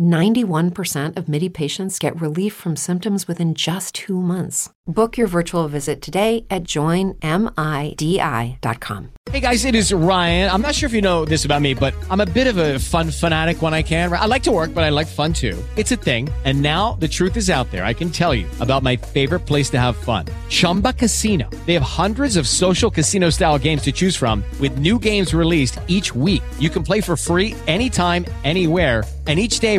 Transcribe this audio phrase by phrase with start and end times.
[0.00, 4.70] 91% of MIDI patients get relief from symptoms within just two months.
[4.86, 7.20] Book your virtual visit today at joinmidi.com.
[9.30, 10.50] Hey guys, it is Ryan.
[10.50, 12.80] I'm not sure if you know this about me, but I'm a bit of a
[12.80, 14.12] fun fanatic when I can.
[14.12, 15.62] I like to work, but I like fun too.
[15.76, 16.28] It's a thing.
[16.44, 17.84] And now the truth is out there.
[17.84, 21.48] I can tell you about my favorite place to have fun Chumba Casino.
[21.66, 25.78] They have hundreds of social casino style games to choose from, with new games released
[25.86, 26.42] each week.
[26.58, 29.78] You can play for free anytime, anywhere and each day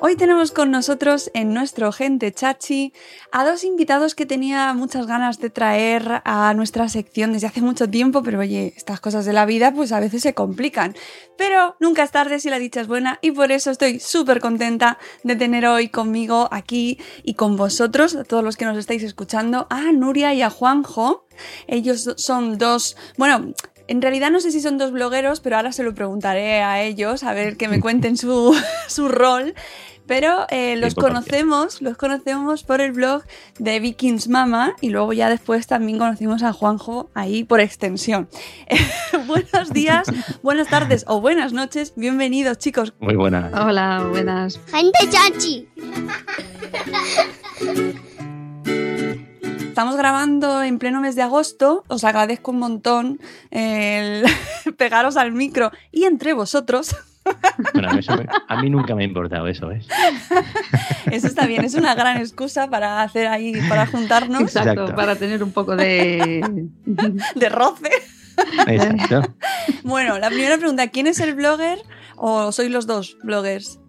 [0.00, 2.92] Hoy tenemos con nosotros en nuestro Gente Chachi
[3.32, 7.88] a dos invitados que tenía muchas ganas de traer a nuestra sección desde hace mucho
[7.88, 10.94] tiempo, pero oye, estas cosas de la vida pues a veces se complican.
[11.38, 14.98] Pero nunca es tarde si la dicha es buena y por eso estoy súper contenta
[15.22, 19.66] de tener hoy conmigo aquí y con vosotros, a todos los que nos estáis escuchando,
[19.70, 21.26] a Nuria y a Juanjo.
[21.66, 23.54] Ellos son dos, bueno,
[23.88, 27.22] en realidad no sé si son dos blogueros, pero ahora se lo preguntaré a ellos,
[27.22, 28.56] a ver que me cuenten su,
[28.88, 29.54] su rol.
[30.06, 33.22] Pero eh, los conocemos, los conocemos por el blog
[33.58, 38.28] de Vikings Mama y luego ya después también conocimos a Juanjo ahí por extensión.
[39.26, 40.06] Buenos días,
[40.42, 41.94] buenas tardes o buenas noches.
[41.96, 42.92] Bienvenidos, chicos.
[43.00, 43.50] Muy buenas.
[43.54, 44.60] Hola, buenas.
[44.66, 45.68] Gente Chachi.
[49.74, 51.82] Estamos grabando en pleno mes de agosto.
[51.88, 53.18] Os agradezco un montón
[53.50, 54.24] el
[54.76, 56.94] pegaros al micro y entre vosotros.
[57.72, 58.12] Bueno, eso
[58.46, 59.88] a mí nunca me ha importado eso, ¿ves?
[61.10, 64.94] Eso está bien, es una gran excusa para hacer ahí, para juntarnos Exacto, Exacto.
[64.94, 66.68] para tener un poco de...
[67.34, 67.90] de roce.
[68.68, 69.34] Exacto.
[69.82, 71.80] Bueno, la primera pregunta, ¿quién es el blogger
[72.14, 73.80] o sois los dos bloggers?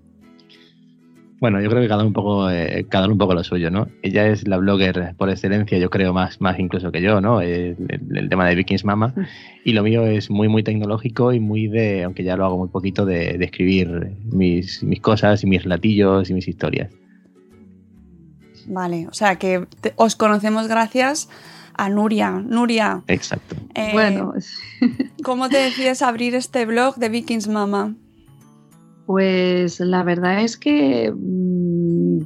[1.42, 3.70] Bueno, yo creo que cada uno un poco, eh, cada uno un poco lo suyo,
[3.70, 3.88] ¿no?
[4.02, 7.42] Ella es la blogger por excelencia, yo creo más, más incluso que yo, ¿no?
[7.42, 9.14] El, el- el tema de Vikings Mama.
[9.66, 12.70] Y lo mío es muy, muy tecnológico y muy de, aunque ya lo hago muy
[12.70, 16.90] poquito, de, de escribir mis, mis cosas y mis relatillos y mis historias.
[18.68, 21.30] Vale, o sea que te- os conocemos gracias
[21.76, 22.32] a Nuria.
[22.32, 23.56] Nuria, Exacto.
[23.76, 24.34] eh, Bueno,
[25.24, 27.94] ¿cómo te decides abrir este blog de Vikings Mama?
[29.06, 32.20] Pues la verdad es que mm,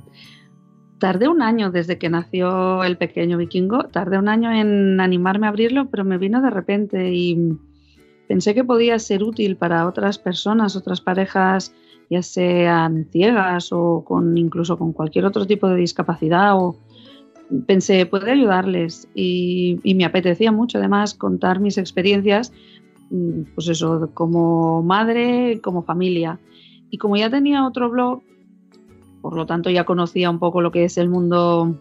[1.00, 5.50] tardé un año desde que nació el pequeño vikingo, tardé un año en animarme a
[5.50, 7.58] abrirlo, pero me vino de repente y
[8.28, 11.74] pensé que podía ser útil para otras personas, otras parejas,
[12.10, 16.76] ya sean ciegas o con incluso con cualquier otro tipo de discapacidad o
[17.66, 19.08] pensé puede ayudarles.
[19.16, 22.52] Y, y me apetecía mucho además contar mis experiencias
[23.10, 26.40] mm, pues eso como madre como familia
[26.90, 28.22] y como ya tenía otro blog
[29.22, 31.76] por lo tanto ya conocía un poco lo que es el mundo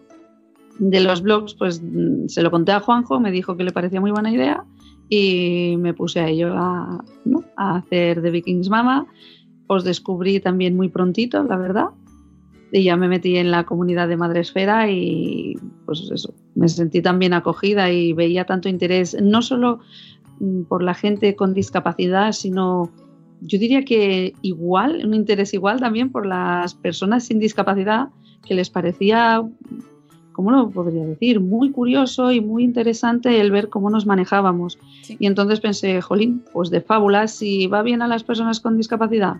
[0.77, 4.01] de los blogs pues mm, se lo conté a Juanjo me dijo que le parecía
[4.01, 4.65] muy buena idea
[5.09, 7.03] y me puse a ello a,
[7.57, 9.07] hacer de Vikings Mama.
[9.67, 11.87] Os descubrí también muy prontito la verdad.
[12.71, 17.17] Y ya me metí en la comunidad de Madresfera y pues eso, me sentí tan
[17.17, 19.79] bien acogida y veía tanto interés, no solo
[20.39, 22.91] mm, por la gente con discapacidad, sino
[23.41, 28.09] yo diría que igual, un interés igual también por las personas sin discapacidad,
[28.45, 29.43] que les parecía,
[30.31, 31.39] ¿cómo lo podría decir?
[31.39, 34.79] Muy curioso y muy interesante el ver cómo nos manejábamos.
[35.03, 35.17] Sí.
[35.19, 39.37] Y entonces pensé, jolín, pues de fábulas, si va bien a las personas con discapacidad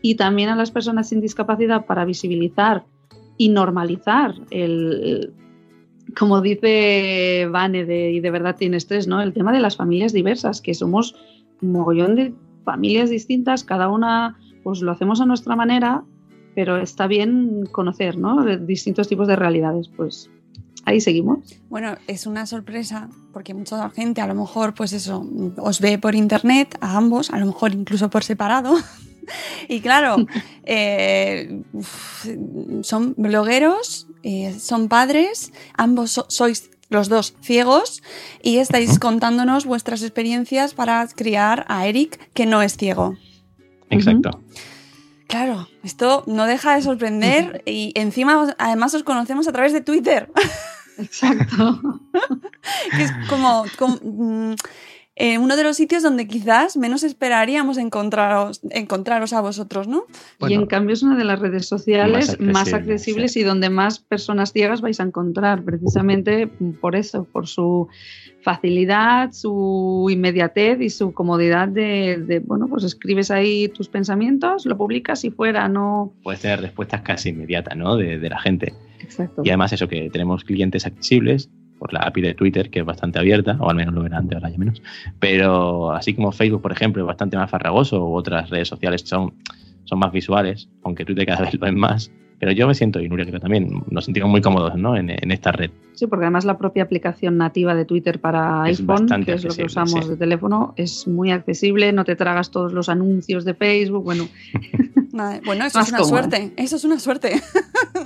[0.00, 2.84] y también a las personas sin discapacidad para visibilizar
[3.36, 5.32] y normalizar el,
[6.18, 9.22] como dice Vane de, y de verdad tiene estrés, ¿no?
[9.22, 11.14] El tema de las familias diversas, que somos
[11.60, 16.04] un mogollón de familias distintas, cada una pues lo hacemos a nuestra manera,
[16.54, 18.44] pero está bien conocer, ¿no?
[18.58, 20.30] Distintos tipos de realidades, pues
[20.84, 21.38] ahí seguimos.
[21.68, 25.26] Bueno, es una sorpresa porque mucha gente a lo mejor, pues eso,
[25.56, 28.76] os ve por internet a ambos, a lo mejor incluso por separado.
[29.68, 30.16] y claro,
[30.64, 31.62] eh,
[32.82, 38.02] son blogueros, eh, son padres, ambos so- sois los dos ciegos
[38.42, 43.16] y estáis contándonos vuestras experiencias para criar a Eric, que no es ciego.
[43.90, 44.40] Exacto.
[45.26, 50.30] Claro, esto no deja de sorprender y encima además os conocemos a través de Twitter.
[50.98, 51.80] Exacto.
[52.96, 54.54] que es como, como, mm,
[55.24, 60.02] eh, uno de los sitios donde quizás menos esperaríamos encontraros, encontraros a vosotros, ¿no?
[60.48, 63.40] y en cambio es una de las redes sociales Más más accesible, accesibles sí.
[63.40, 66.48] y donde más personas ciegas vais a encontrar, precisamente
[66.80, 67.86] por eso, por su
[68.42, 74.76] facilidad, su inmediatez y su comodidad de, de, bueno, pues escribes ahí tus pensamientos, lo
[74.76, 76.12] publicas y fuera, no...
[76.24, 77.96] Puedes tener respuestas casi inmediatas, ¿no?
[77.96, 78.74] De, de la gente.
[78.98, 79.42] Exacto.
[79.44, 81.48] Y además eso, que tenemos clientes accesibles
[81.82, 84.36] por la API de Twitter, que es bastante abierta, o al menos lo era antes,
[84.36, 84.80] ahora ya menos.
[85.18, 89.34] Pero así como Facebook, por ejemplo, es bastante más farragoso, u otras redes sociales son,
[89.82, 92.12] son más visuales, aunque Twitter cada vez lo es más.
[92.42, 94.96] Pero yo me siento, y Nuria creo también, nos sentimos muy cómodos ¿no?
[94.96, 95.70] en, en esta red.
[95.94, 99.54] Sí, porque además la propia aplicación nativa de Twitter para Es iPhone, que es lo
[99.54, 100.10] que usamos sí.
[100.10, 104.26] de teléfono, es muy accesible, no te tragas todos los anuncios de Facebook, bueno,
[105.12, 106.52] Nada, Bueno, eso Más es una suerte.
[106.56, 107.40] Eso es una suerte.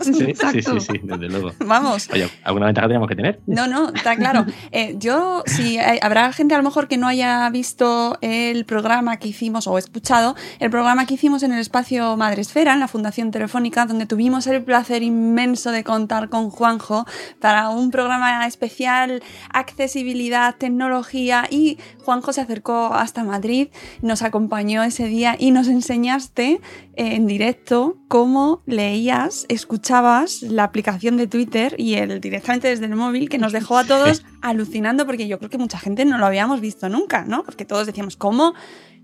[0.02, 0.78] Sí, sí, Exacto.
[0.80, 1.52] sí, sí, desde luego.
[1.64, 2.08] Vamos.
[2.12, 3.40] Oye, ¿alguna ventaja tenemos que tener?
[3.46, 4.44] No, no, está claro.
[4.70, 9.16] Eh, yo, si hay- habrá gente a lo mejor que no haya visto el programa
[9.16, 13.30] que hicimos o escuchado, el programa que hicimos en el espacio Madresfera, en la Fundación
[13.30, 17.06] Telefónica, donde tuvimos el placer inmenso de contar con Juanjo
[17.40, 23.68] para un programa especial, accesibilidad, tecnología, y Juanjo se acercó hasta Madrid,
[24.02, 26.60] nos acompañó ese día y nos enseñaste
[26.96, 32.96] eh, en directo cómo leías, escuchabas la aplicación de Twitter y el directamente desde el
[32.96, 36.26] móvil que nos dejó a todos alucinando porque yo creo que mucha gente no lo
[36.26, 37.42] habíamos visto nunca, ¿no?
[37.44, 38.54] Porque todos decíamos, ¿cómo,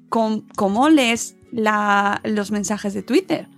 [0.08, 3.48] cómo, cómo lees la- los mensajes de Twitter?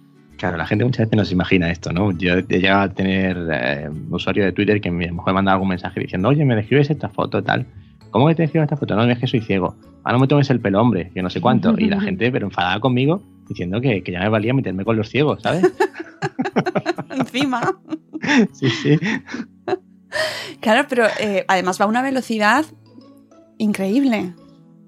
[0.45, 2.13] Claro, la gente muchas veces no se imagina esto, ¿no?
[2.19, 5.53] Yo he llegado a tener eh, un usuario de Twitter que me, mejor me manda
[5.55, 7.65] algún mensaje diciendo, oye, me describes esta foto, tal.
[8.11, 8.95] ¿Cómo que te describo esta foto?
[8.95, 9.75] No, es que soy ciego.
[10.05, 11.75] Ah, no me tomes el pelo, hombre, que no sé cuánto.
[11.79, 15.09] Y la gente, pero enfadada conmigo, diciendo que, que ya me valía meterme con los
[15.09, 15.63] ciegos, ¿sabes?
[17.19, 17.63] Encima.
[18.53, 18.99] sí, sí.
[20.61, 22.67] Claro, pero eh, además va a una velocidad
[23.57, 24.35] increíble.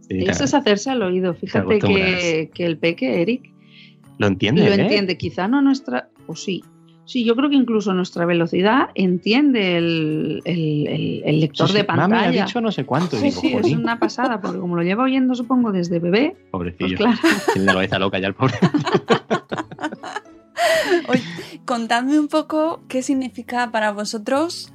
[0.06, 1.32] sí eso es hacerse al oído.
[1.32, 3.56] Fíjate que el peque, Eric,
[4.19, 4.81] Lo entiende, lo ¿eh?
[4.83, 6.63] entiende, quizá no nuestra, o sí.
[7.05, 11.81] Sí, yo creo que incluso nuestra velocidad entiende el, el- el- el lector Sí, de
[11.83, 12.43] sí, Mami pantalla.
[12.43, 13.15] ha dicho no sé cuánto.
[13.17, 16.01] y Sí, digo, sí, es "Jolín, una pasada, porque como lo lleva oyendo, supongo, desde
[16.01, 16.97] bebé, pues Pobrecillo.
[16.97, 17.17] claro.
[17.53, 18.55] Tiene la cabeza loca ya el pobre.
[21.09, 21.23] Oye,
[21.65, 24.73] contadme un poco qué significa para vosotros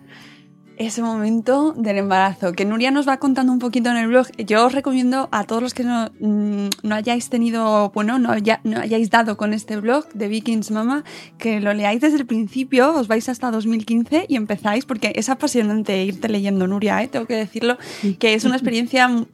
[0.78, 4.28] ese momento del embarazo, que Nuria nos va contando un poquito en el blog.
[4.38, 8.62] Yo os recomiendo a todos los que no, mm, no hayáis tenido, bueno, no, haya-
[8.64, 11.04] no hayáis dado con este blog de Vikings Mama,
[11.38, 16.04] que lo leáis desde el principio, os vais hasta 2015 y empezáis, porque es apasionante
[16.04, 17.08] irte leyendo, Nuria, ¿eh?
[17.08, 17.78] tengo que decirlo,
[18.20, 19.26] que es una experiencia, mm,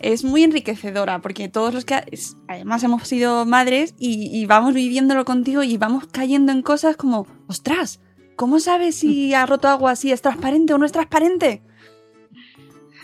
[0.00, 2.02] es muy enriquecedora, porque todos los que
[2.48, 8.00] además hemos sido madres y vamos viviéndolo contigo y vamos cayendo en cosas como, ostras,
[8.36, 11.62] ¿cómo sabes si ha roto agua, si es transparente o no es transparente?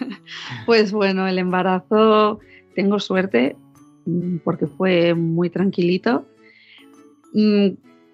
[0.65, 2.41] Pues bueno, el embarazo,
[2.75, 3.57] tengo suerte
[4.07, 6.25] mm, porque fue muy tranquilito.
[7.35, 7.73] Mm,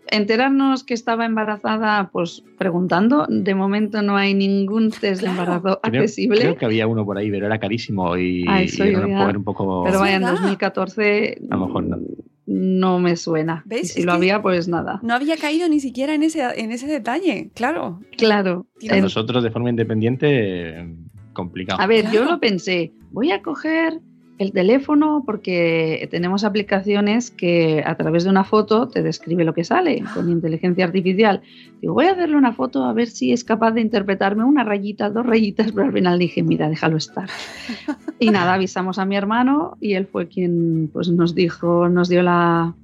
[0.08, 6.02] Enterarnos que estaba embarazada, pues preguntando, de momento no hay ningún test de embarazo Creo,
[6.02, 6.40] accesible.
[6.40, 9.04] creo que había uno por ahí, pero era carísimo y, eso y era
[9.36, 9.82] un poco...
[9.84, 10.36] Pero vaya, en verdad.
[10.36, 11.98] 2014 A lo mejor no.
[12.46, 13.62] No me suena.
[13.66, 13.82] ¿Ves?
[13.82, 15.00] Y si Es lo había, pues nada.
[15.02, 18.00] No había caído ni siquiera en ese, en ese detalle, claro.
[18.16, 18.66] Claro.
[18.80, 20.94] Nosotros de forma independiente, eh,
[21.32, 21.80] complicado.
[21.80, 24.00] A ver, yo lo pensé, voy a coger
[24.38, 29.64] el teléfono porque tenemos aplicaciones que a través de una foto te describe lo que
[29.64, 31.42] sale con inteligencia artificial.
[31.80, 35.08] Digo, voy a hacerle una foto a ver si es capaz de interpretarme una rayita,
[35.10, 37.28] dos rayitas, pero al final dije, mira, déjalo estar.
[38.18, 42.22] Y nada, avisamos a mi hermano y él fue quien pues, nos dijo, nos dio
[42.22, 42.74] la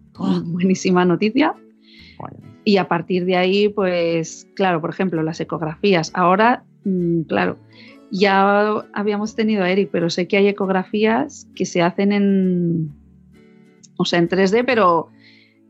[0.44, 1.54] buenísima noticia.
[2.64, 6.12] Y a partir de ahí, pues claro, por ejemplo, las ecografías.
[6.14, 7.56] Ahora, mm, claro,
[8.12, 12.90] ya habíamos tenido a Eric, pero sé que hay ecografías que se hacen en,
[13.96, 15.08] o sea, en 3D, pero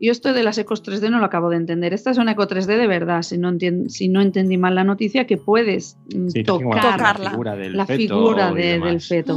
[0.01, 1.95] yo esto de las ecos 3D no lo acabo de entender.
[1.95, 4.83] Esta es una eco 3D de verdad, si no, entien- si no entendí mal la
[4.83, 9.37] noticia, que puedes mm, sí, tocar la figura del la feto figura de- del feto.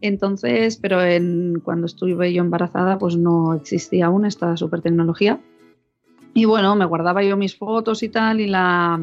[0.00, 5.40] Entonces, pero en, cuando estuve yo embarazada, pues no existía aún esta super tecnología.
[6.34, 9.00] Y bueno, me guardaba yo mis fotos y tal, y la,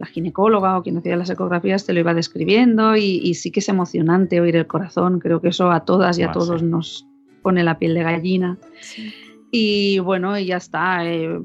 [0.00, 3.60] la ginecóloga o quien hacía las ecografías te lo iba describiendo, y, y sí que
[3.60, 5.20] es emocionante oír el corazón.
[5.20, 6.66] Creo que eso a todas y a Ah, todos sí.
[6.66, 7.06] nos
[7.42, 8.56] pone la piel de gallina.
[8.80, 9.12] Sí.
[9.52, 11.38] Y bueno, y ya está, eh,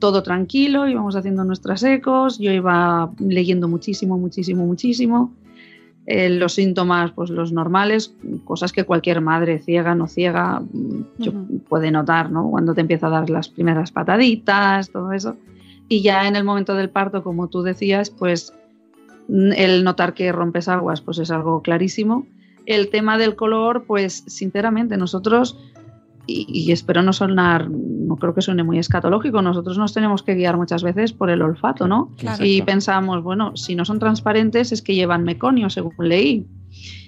[0.00, 5.32] todo tranquilo, íbamos haciendo nuestras ecos, yo iba leyendo muchísimo, muchísimo, muchísimo.
[6.06, 10.62] Eh, los síntomas, pues los normales, cosas que cualquier madre ciega, no ciega,
[11.68, 12.50] puede notar, ¿no?
[12.50, 15.36] Cuando te empieza a dar las primeras pataditas, todo eso.
[15.88, 18.52] Y ya en el momento del parto, como tú decías, pues
[19.28, 22.26] Mm, El notar que rompes aguas, pues es algo clarísimo.
[22.66, 25.58] El tema del color, pues sinceramente nosotros,
[26.26, 30.34] y, y espero no sonar, no creo que suene muy escatológico, nosotros nos tenemos que
[30.34, 32.10] guiar muchas veces por el olfato, ¿no?
[32.16, 32.44] Claro.
[32.44, 36.46] Y pensamos, bueno, si no son transparentes es que llevan meconio, según leí.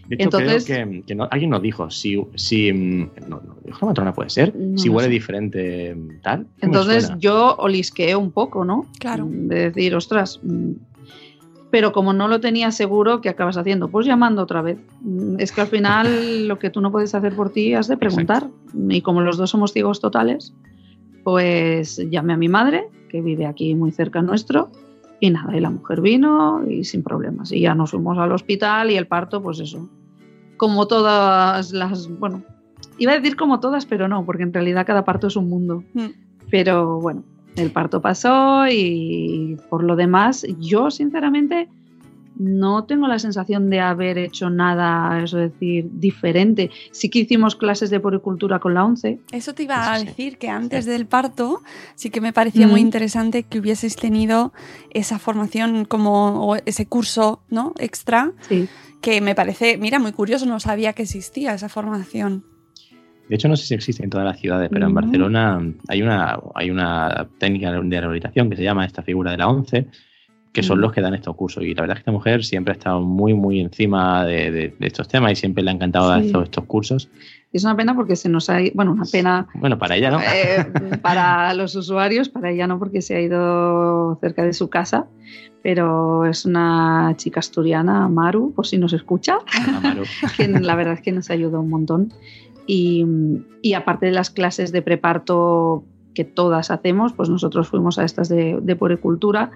[0.08, 3.56] De hecho, Entonces- creo que, que no- alguien nos dijo, si, si mm, no, no,
[3.64, 5.10] dijo la matrona puede ser, No si huele sé.
[5.10, 6.46] diferente mm, tal.
[6.60, 8.86] ¿qué me Entonces yo olisqueo un poco, ¿no?
[9.00, 9.26] Claro.
[9.26, 10.40] Mm, De decir, ostras.
[11.70, 13.88] Pero como no lo tenía seguro, ¿qué acabas haciendo?
[13.88, 14.78] Pues llamando otra vez.
[15.38, 16.06] Es que al final
[16.48, 18.48] lo que tú no puedes hacer por ti has de preguntar.
[18.88, 20.54] Y como los dos somos ciegos totales,
[21.24, 24.70] pues llamé a mi madre, que vive aquí muy cerca nuestro,
[25.20, 27.52] y nada, y la mujer vino y sin problemas.
[27.52, 29.88] Y ya nos fuimos al hospital y el parto, pues eso.
[30.56, 32.42] Como todas las, bueno,
[32.98, 35.84] iba a decir como todas, pero no, porque en realidad cada parto es un mundo.
[35.94, 36.06] Mm.
[36.50, 37.24] Pero bueno,
[37.56, 41.68] el parto pasó y por lo demás, yo sinceramente
[42.38, 46.70] no tengo la sensación de haber hecho nada, eso decir, diferente.
[46.92, 49.18] Sí que hicimos clases de poricultura con la ONCE.
[49.32, 51.62] Eso te iba a decir que antes del parto
[51.94, 52.86] sí que me parecía muy Ujú.
[52.86, 54.52] interesante que hubieseis tenido
[54.90, 57.72] esa formación como o ese curso, ¿no?
[57.78, 58.68] Extra Sí.
[59.00, 62.44] que me parece, mira, muy curioso, no sabía que existía esa formación.
[63.28, 64.94] De hecho, no sé si existe en todas las ciudades, pero en Mm.
[64.94, 69.48] Barcelona hay una, hay una técnica de rehabilitación que se llama esta figura de la
[69.48, 69.88] ONCE,
[70.56, 70.80] que son Mm.
[70.80, 71.62] los que dan estos cursos.
[71.62, 74.74] Y la verdad es que esta mujer siempre ha estado muy, muy encima de, de-
[74.78, 77.08] de estos temas y siempre le ha encantado dar estos, estos cursos.
[77.52, 80.18] Es una pena porque se nos ha ido, bueno, una pena Bueno, para ella, ¿no?
[80.20, 80.66] eh,
[81.02, 85.06] para los usuarios, para ella no porque se ha ido cerca de su casa,
[85.62, 89.38] pero es una chica asturiana, Maru, por si nos escucha.
[90.36, 92.12] Que la verdad es que nos ayudó un montón.
[92.68, 93.04] Y,
[93.62, 95.84] y aparte de las clases de preparto
[96.16, 99.50] que todas hacemos, pues nosotros fuimos a estas de, de puericultura,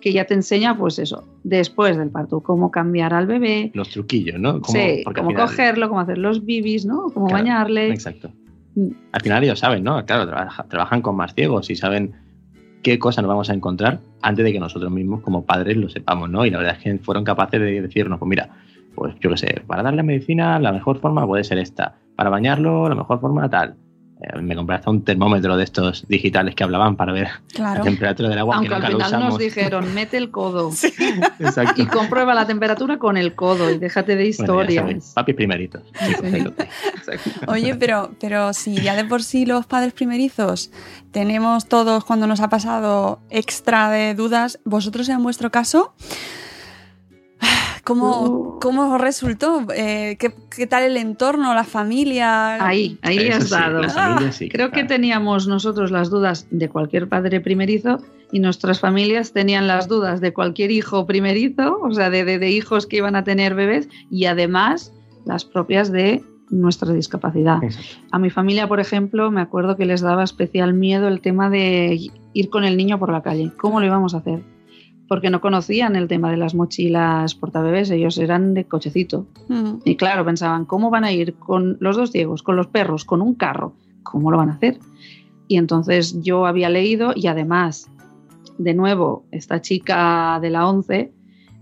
[0.00, 4.38] que ya te enseña, pues eso, después del parto, cómo cambiar al bebé, Los truquillos,
[4.38, 4.60] ¿no?
[4.60, 7.10] Cómo- sí, cómo final- cogerlo, cómo hacer los bibis, ¿no?
[7.12, 7.88] Cómo Claro, bañarle.
[7.90, 8.30] Exacto.
[8.76, 8.88] Mm.
[9.12, 10.04] Al final ellos saben, ¿no?
[10.06, 12.12] Claro, trabaja- trabajan con más ciegos y saben
[12.82, 16.30] qué cosas nos vamos a encontrar antes de que nosotros mismos como padres lo sepamos,
[16.30, 16.46] ¿no?
[16.46, 18.50] Y la verdad es que fueron capaces de decirnos, pues mira,
[18.94, 22.88] pues yo qué sé, para darle medicina la mejor forma puede ser esta, para bañarlo
[22.88, 23.74] la mejor forma tal.
[24.20, 27.80] Eh, me compré hasta un termómetro de estos digitales que hablaban para ver Claro.
[27.80, 29.28] la temperatura del agua, Aunque que al final usamos.
[29.30, 30.70] nos dijeron, mete el codo
[31.40, 31.82] Exacto.
[31.82, 34.82] y comprueba la temperatura con el codo y déjate de Bueno, historias.
[34.84, 35.82] sabéis, papis primeritos.
[36.06, 36.54] chicos,
[37.04, 37.30] Sí.
[37.48, 40.70] Oye, pero, pero si ya de por sí los padres primerizos
[41.10, 45.94] tenemos todos cuando nos ha pasado extra de dudas, vosotros en vuestro caso,
[47.84, 48.58] ¿cómo, Uh.
[48.60, 49.66] cómo os resultó?
[49.74, 52.54] Eh, ¿qué, qué tal el entorno, la familia?
[52.66, 53.80] Ahí, ahí Eso has sí, dado.
[53.82, 57.98] la familia sí, Creo que teníamos nosotros las dudas de cualquier padre primerizo
[58.32, 62.50] y nuestras familias tenían las dudas de cualquier hijo primerizo, o sea, de, de- de
[62.50, 64.92] hijos que iban a tener bebés y además
[65.24, 67.58] las propias de nuestra discapacidad.
[68.12, 71.98] A mi familia, por ejemplo, me acuerdo que les daba especial miedo el tema de
[72.34, 73.50] ir con el niño por la calle.
[73.56, 74.40] ¿Cómo lo íbamos a hacer?
[75.08, 79.26] Porque no conocían el tema de las mochilas portabebés, ellos eran de cochecito.
[79.84, 83.20] Y claro, pensaban, ¿cómo van a ir con los dos ciegos, con los perros, con
[83.20, 83.74] un carro?
[84.02, 84.78] ¿Cómo lo van a hacer?
[85.46, 87.90] Y entonces yo había leído y además,
[88.56, 91.12] de nuevo, esta chica de la 11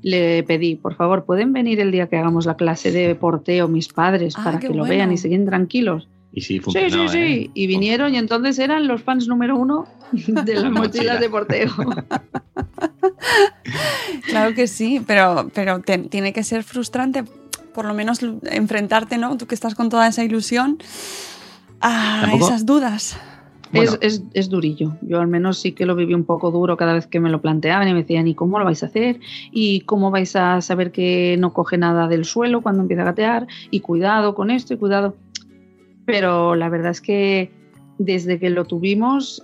[0.02, 3.88] le pedí, por favor, ¿pueden venir el día que hagamos la clase de porteo mis
[3.88, 4.88] padres Ah, para que lo bueno.
[4.88, 6.08] vean y se queden tranquilos?
[6.32, 7.18] Y sí, Sí, funcionaba, sí, sí.
[7.18, 7.50] ¿eh?
[7.54, 9.84] Y vinieron y entonces eran los fans número uno
[10.26, 11.16] de las La mochilas mochila.
[11.18, 11.70] de porteo.
[14.26, 17.24] Claro que sí, pero, pero te- tiene que ser frustrante
[17.74, 19.36] por lo menos enfrentarte, ¿no?
[19.36, 20.78] Tú que estás con toda esa ilusión
[21.80, 23.16] a Tampoco- esas dudas.
[23.72, 23.92] Bueno.
[24.02, 24.96] Es, es, es durillo.
[25.00, 27.40] Yo al menos sí que lo viví un poco duro cada vez que me lo
[27.40, 29.18] planteaban y me decían, ¿y cómo lo vais a hacer?
[29.50, 33.46] ¿Y cómo vais a saber que no coge nada del suelo cuando empieza a gatear?
[33.70, 35.16] Y cuidado con esto y cuidado.
[36.04, 37.50] Pero la verdad es que
[37.96, 39.42] desde que lo tuvimos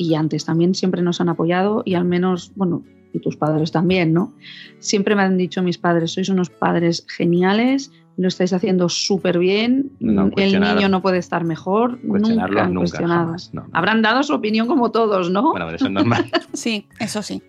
[0.00, 4.12] y antes también siempre nos han apoyado y al menos, bueno, y tus padres también,
[4.14, 4.32] ¿no?
[4.78, 9.92] Siempre me han dicho mis padres, sois unos padres geniales, lo estáis haciendo súper bien,
[10.00, 13.24] No el niño no puede estar mejor, nunca han nunca, cuestionado.
[13.26, 13.68] jamás, no, no.
[13.72, 15.50] Habrán dado su opinión como todos, ¿no?
[15.50, 16.30] Bueno, pero eso es normal.
[16.54, 17.42] Sí, eso sí.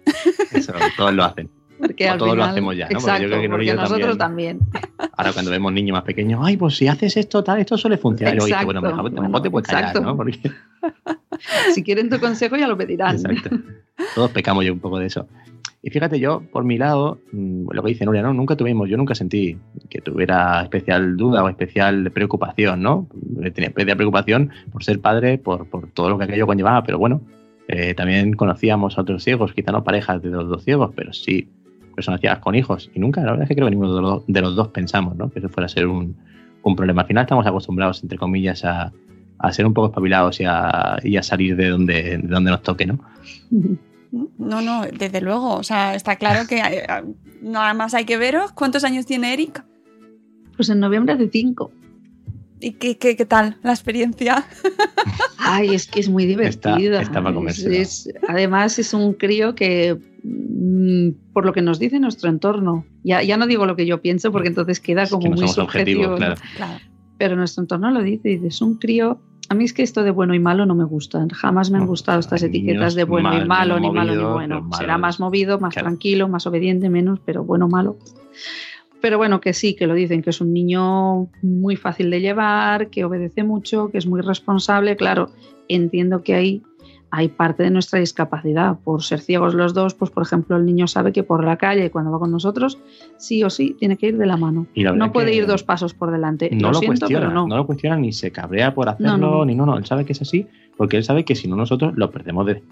[0.52, 1.50] Eso todos lo hacen.
[1.80, 2.90] porque o al todos lo final- hacemos ya, ¿no?
[2.90, 4.60] Porque yo Exacto, creo que porque nosotros también.
[5.18, 8.34] Ahora cuando vemos niños más pequeños, ay, pues si haces esto, tal, esto suele funcionar.
[8.34, 10.02] Y luego dices, Exacto, bueno, mejor, bueno, mejor te puedes callar, exacto.
[10.08, 10.16] ¿no?
[10.18, 10.40] Porque,
[11.74, 13.16] Si quieren tu consejo ya lo pedirán.
[13.16, 13.50] exacto.
[14.16, 15.28] Todos pecamos yo un poco de eso.
[15.84, 18.34] Y fíjate, yo, por mi lado, mm, lo que dice Nuria, ¿no?
[18.34, 19.58] Nunca tuvimos, yo nunca sentí
[19.90, 23.08] que tuviera especial duda o especial preocupación, ¿no?
[23.54, 27.22] Tenía especial preocupación por ser padre, por, por todo lo que aquello conllevaba, pero bueno,
[27.68, 31.50] eh, también conocíamos a otros ciegos, quizá no parejas de los dos ciegos, pero sí
[31.96, 32.92] personas ciegas con hijos.
[32.94, 35.16] Y nunca, la verdad es que creo que ninguno de los, de los dos pensamos
[35.16, 35.32] ¿no?
[35.32, 36.16] que eso fuera a ser un,
[36.64, 37.02] un problema.
[37.02, 38.92] Al final estamos acostumbrados, entre comillas, a,
[39.44, 42.62] a ser un poco espabilados y a, y a salir de donde, de donde nos
[42.64, 43.00] toque, ¿no?
[44.38, 45.56] No, no, desde luego.
[45.56, 46.86] O sea, está claro que eh,
[47.42, 48.52] nada más hay que veros.
[48.52, 49.64] ¿Cuántos años tiene Eric?
[50.56, 51.72] Pues en noviembre hace cinco.
[52.60, 54.46] ¿Y qué, qué, qué tal la experiencia?
[55.40, 57.02] Ay, es que es muy Está- divertida.
[57.02, 62.00] está para Es- es- además, es un crío que, mm, por lo que nos dice
[62.00, 65.24] nuestro entorno, ya, ya no digo lo que yo pienso porque entonces queda Es como
[65.24, 66.16] que no muy subjetivo.
[66.18, 66.36] claro.
[66.56, 66.80] Claro.
[67.18, 69.20] Pero nuestro entorno lo dice, dice, es un crío.
[69.52, 71.28] A mí es que esto de bueno y malo no me gusta.
[71.34, 74.62] Jamás me han gustado estas etiquetas de bueno y malo, ni malo ni bueno.
[74.62, 75.90] malo Será más movido, más claro.
[75.90, 77.98] tranquilo, más obediente, menos, pero bueno o malo.
[79.02, 82.90] Pero bueno, que sí, que lo dicen, que es un niño muy fácil de llevar,
[82.90, 84.96] que obedece mucho, que es muy responsable.
[84.96, 85.32] Claro,
[85.68, 86.64] entiendo que ahí
[87.12, 88.80] hay parte de nuestra discapacidad.
[88.80, 91.92] Por ser ciegos los dos, pues por ejemplo, el niño sabe que por la calle,
[91.92, 92.80] cuando va con nosotros,
[93.18, 94.66] sí o sí tiene que ir de la mano.
[94.74, 96.50] Y la verdad No puede ir dos pasos por delante.
[96.52, 97.48] No lo, lo, siento, cuestiona, pero no.
[97.48, 97.58] no.
[97.58, 99.46] lo cuestiona ni se cabrea por hacerlo, No, no.
[99.46, 99.78] ni no, no.
[99.78, 102.64] Él sabe que es así, porque él sabe que si no nosotros lo perdemos de,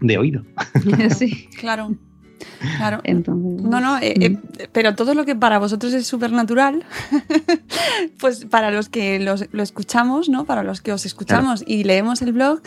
[0.00, 0.44] de oído.
[1.10, 1.90] sí, Claro.
[2.76, 3.00] Claro.
[3.04, 3.62] entonces.
[3.62, 4.38] No, no, eh, eh,
[4.72, 6.84] pero todo lo que para vosotros es súper natural,
[8.18, 10.44] pues para los que los- lo escuchamos, ¿no?
[10.44, 12.60] Para los que os escuchamos y leemos el blog,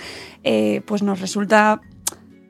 [0.43, 1.81] eh, pues nos resulta,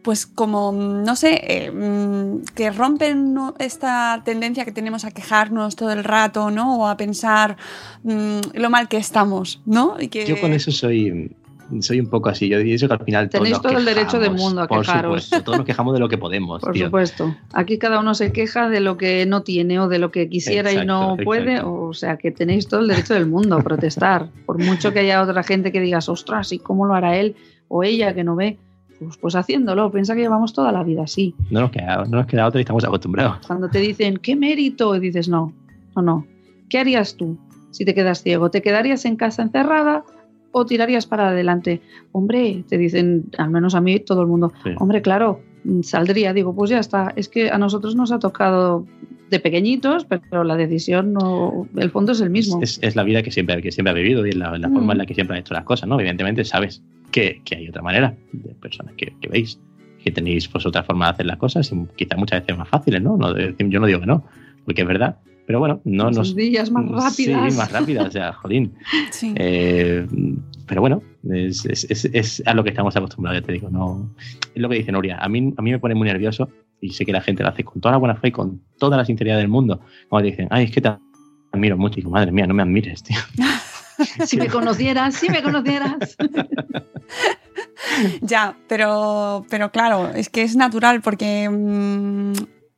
[0.03, 3.55] pues como, mm, no sé, eh, mm, que rompen ¿no?
[3.59, 6.77] esta tendencia que tenemos a quejarnos todo el rato, ¿no?
[6.79, 7.57] O a pensar
[8.03, 9.95] mm, lo mal que estamos, ¿no?
[9.99, 10.25] Y que...
[10.25, 11.31] Yo con eso soy,
[11.79, 12.49] soy un poco así.
[12.49, 15.23] Yo eso que al final Tenéis todo el derecho del mundo a por quejaros.
[15.23, 16.61] supuesto, todos nos quejamos de lo que podemos.
[16.61, 16.85] Por tío.
[16.85, 17.35] supuesto.
[17.53, 20.71] Aquí cada uno se queja de lo que no tiene o de lo que quisiera
[20.71, 21.61] y no puede.
[21.61, 24.29] O sea, que tenéis todo el derecho del mundo a protestar.
[24.45, 27.35] Por mucho que haya otra gente que digas, ostras, ¿y cómo lo hará él
[27.67, 28.57] o ella que no ve?
[28.99, 29.91] Pues, pues haciéndolo.
[29.91, 31.35] Piensa que llevamos toda la vida así.
[31.49, 33.45] No nos queda, no nos queda otra y estamos acostumbrados.
[33.47, 34.95] Cuando te dicen, ¿qué mérito?
[34.95, 35.53] Y dices, no,
[35.95, 36.27] no, no.
[36.69, 37.37] ¿Qué harías tú
[37.71, 38.49] si te quedas ciego?
[38.49, 40.03] ¿Te quedarías en casa encerrada
[40.53, 41.81] o tirarías para adelante?
[42.13, 44.69] Hombre, te dicen, al menos a mí, todo el mundo, Sí.
[44.79, 46.33] hombre, claro, mm, saldría.
[46.33, 47.11] Digo, pues ya está.
[47.17, 48.85] Es que a nosotros nos ha tocado
[49.29, 52.61] de pequeñitos, pero la decisión, no, el fondo es el mismo.
[52.61, 54.73] Es, es la vida que siempre, que siempre ha vivido y es la, la Mm.
[54.73, 55.99] forma en la que siempre han hecho las cosas, ¿no?
[55.99, 59.59] Evidentemente sabes que, que hay otra manera de personas que, que veis,
[60.03, 63.01] que tenéis pues otra forma de hacer las cosas y quizás muchas veces más fáciles,
[63.01, 63.17] ¿no?
[63.17, 64.23] no yo no digo que no,
[64.65, 65.17] porque es verdad.
[65.45, 66.27] Pero bueno, no Más nos...
[66.29, 67.51] sencillas, más rápidas.
[67.53, 68.73] Sí, más rápidas, o sea, jolín.
[69.11, 69.33] Sí.
[69.35, 70.07] Eh,
[70.67, 73.69] pero bueno, es, es- es- es a lo que estamos acostumbrados, ya te digo.
[73.69, 74.09] No,
[74.55, 75.17] es lo que dice Nuria.
[75.19, 77.63] A mí, a mí me pone muy nervioso y sé que la gente lo hace
[77.63, 79.81] con toda la buena fe y con toda la sinceridad del mundo.
[80.09, 80.91] Cuando te dicen, ay, es que te
[81.51, 81.95] admiro mucho.
[81.95, 83.17] Y digo, madre mía, no me admires, tío.
[84.25, 86.17] Si me conocieras, si me conocieras.
[88.21, 92.33] Ya, pero, pero claro, es que es natural porque mm,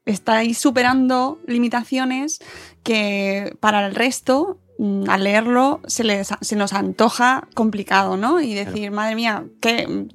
[0.05, 2.39] estáis superando limitaciones
[2.83, 8.39] que para el resto, mm, al leerlo, se, les, se nos antoja complicado, ¿no?
[8.41, 10.07] Y decir, madre mía, que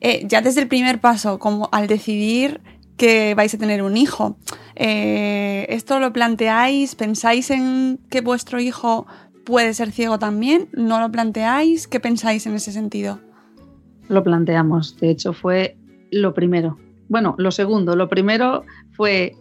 [0.00, 2.60] eh, ya desde el primer paso, como al decidir
[2.96, 4.36] que vais a tener un hijo,
[4.74, 6.94] eh, ¿esto lo planteáis?
[6.94, 9.06] ¿Pensáis en que vuestro hijo
[9.44, 10.68] puede ser ciego también?
[10.72, 11.86] ¿No lo planteáis?
[11.86, 13.20] ¿Qué pensáis en ese sentido?
[14.08, 14.96] Lo planteamos.
[14.98, 15.76] De hecho, fue
[16.10, 16.78] lo primero.
[17.08, 17.96] Bueno, lo segundo.
[17.96, 19.34] Lo primero fue,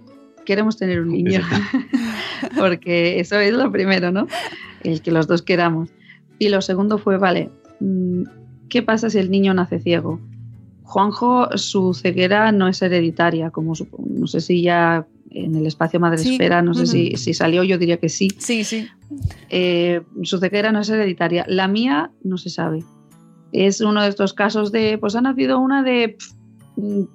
[0.46, 1.42] queremos tener un niño.
[2.58, 4.28] Porque eso es lo primero, ¿no?
[4.84, 5.90] El que los dos queramos.
[6.40, 7.50] Y lo segundo fue, vale,
[7.80, 8.24] mm,
[8.70, 10.20] ¿qué pasa si el niño nace ciego?
[10.84, 13.74] Juanjo, su ceguera no es hereditaria, como
[14.08, 17.98] no sé si ya en el espacio madresfera, no sé si, si salió, yo diría
[17.98, 18.30] que sí.
[18.38, 18.88] Sí, sí.
[19.50, 21.46] Eh, su ceguera no es hereditaria.
[21.48, 22.84] La mía no se sabe.
[23.52, 26.18] Es uno de estos casos de, pues ha nacido una de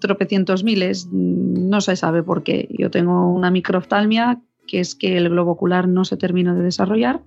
[0.01, 2.69] tropecientos miles, no se sabe por qué.
[2.71, 7.23] Yo tengo una microftalmia, que es que el globo ocular no se terminó de desarrollar.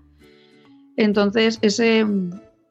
[0.97, 2.05] Entonces, ese,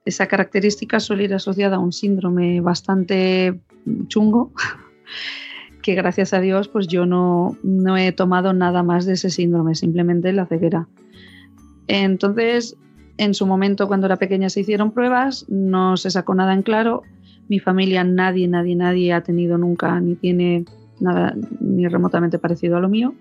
[0.04, 3.60] esa característica suele ir asociada a un síndrome bastante
[4.08, 4.52] chungo,
[5.82, 9.74] que gracias a Dios, pues yo no, no he tomado nada más de ese síndrome,
[9.74, 10.88] simplemente la ceguera.
[11.86, 12.76] Entonces,
[13.18, 17.02] en su momento, cuando era pequeña, se hicieron pruebas, no se sacó nada en claro.
[17.48, 20.64] Mi familia, nadie, nadie, nadie ha tenido nunca ni tiene
[21.00, 23.14] nada ni remotamente parecido a lo mío.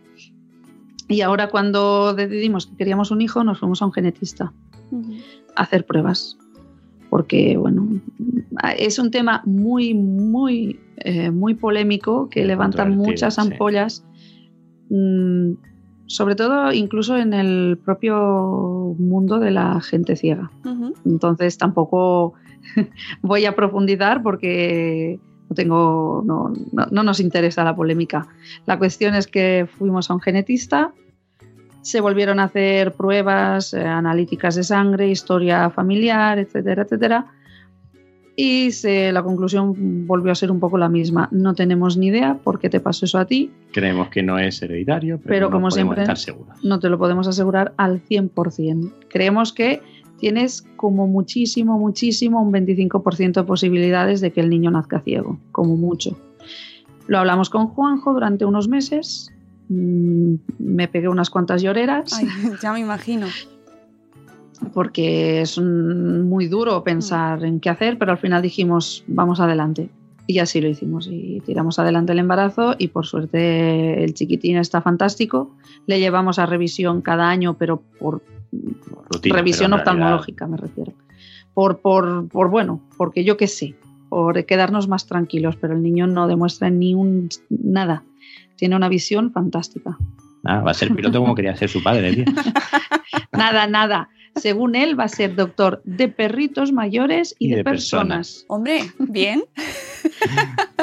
[1.07, 4.53] Y ahora, cuando decidimos que queríamos un hijo, nos fuimos a un genetista
[5.55, 6.37] a hacer pruebas.
[7.09, 7.87] Porque, bueno,
[8.77, 13.41] es un tema muy, muy, eh, muy polémico que levanta muchas sí.
[13.41, 14.05] ampollas.
[14.89, 15.51] mm,
[16.07, 20.51] sobre todo incluso en el propio mundo de la gente ciega.
[21.05, 22.33] Entonces tampoco
[23.21, 28.27] voy a profundizar porque No, tengo, no, no, no nos interesa la polémica.
[28.65, 30.93] La cuestión es que fuimos a un genetista,
[31.83, 37.25] se volvieron a hacer pruebas eh, analíticas de sangre, historia familiar, etcétera, etcétera.
[38.35, 41.29] Y se- la conclusión volvió a ser un poco la misma.
[41.31, 44.61] No tenemos ni idea por qué te pasó eso a ti, Creemos que no es
[44.61, 46.57] hereditario, pero, Pero no como podemos siempre- estar seguros.
[46.63, 48.91] no te lo podemos asegurar al 100%.
[49.09, 49.81] Creemos que
[50.19, 55.75] tienes como muchísimo, muchísimo un 25% de posibilidades de que el niño nazca ciego, como
[55.75, 56.17] mucho.
[57.07, 59.31] Lo hablamos con Juanjo durante unos meses,
[59.69, 62.27] mm, me pegué unas cuantas lloreras Ay,
[62.61, 63.27] ya me imagino.
[64.73, 69.89] porque es mm, muy duro pensar en qué hacer, pero al final dijimos, vamos adelante.
[70.25, 74.81] Y así lo hicimos y tiramos adelante el embarazo y por suerte el chiquitín está
[74.81, 75.53] fantástico.
[75.85, 78.23] Le llevamos a revisión cada año, pero por
[79.09, 80.93] Rutina, revisión pero oftalmológica me refiero.
[81.53, 83.75] Por, por, por bueno, porque yo qué sé,
[84.07, 88.03] por quedarnos más tranquilos, pero el niño no demuestra ni un nada.
[88.55, 89.97] Tiene una visión fantástica.
[90.45, 92.25] Ah, va a ser piloto como quería ser su padre, tío.
[93.31, 94.09] Nada, nada.
[94.35, 98.45] Según él, va a ser doctor de perritos mayores y, de, personas.
[98.47, 99.43] Hombre, bien.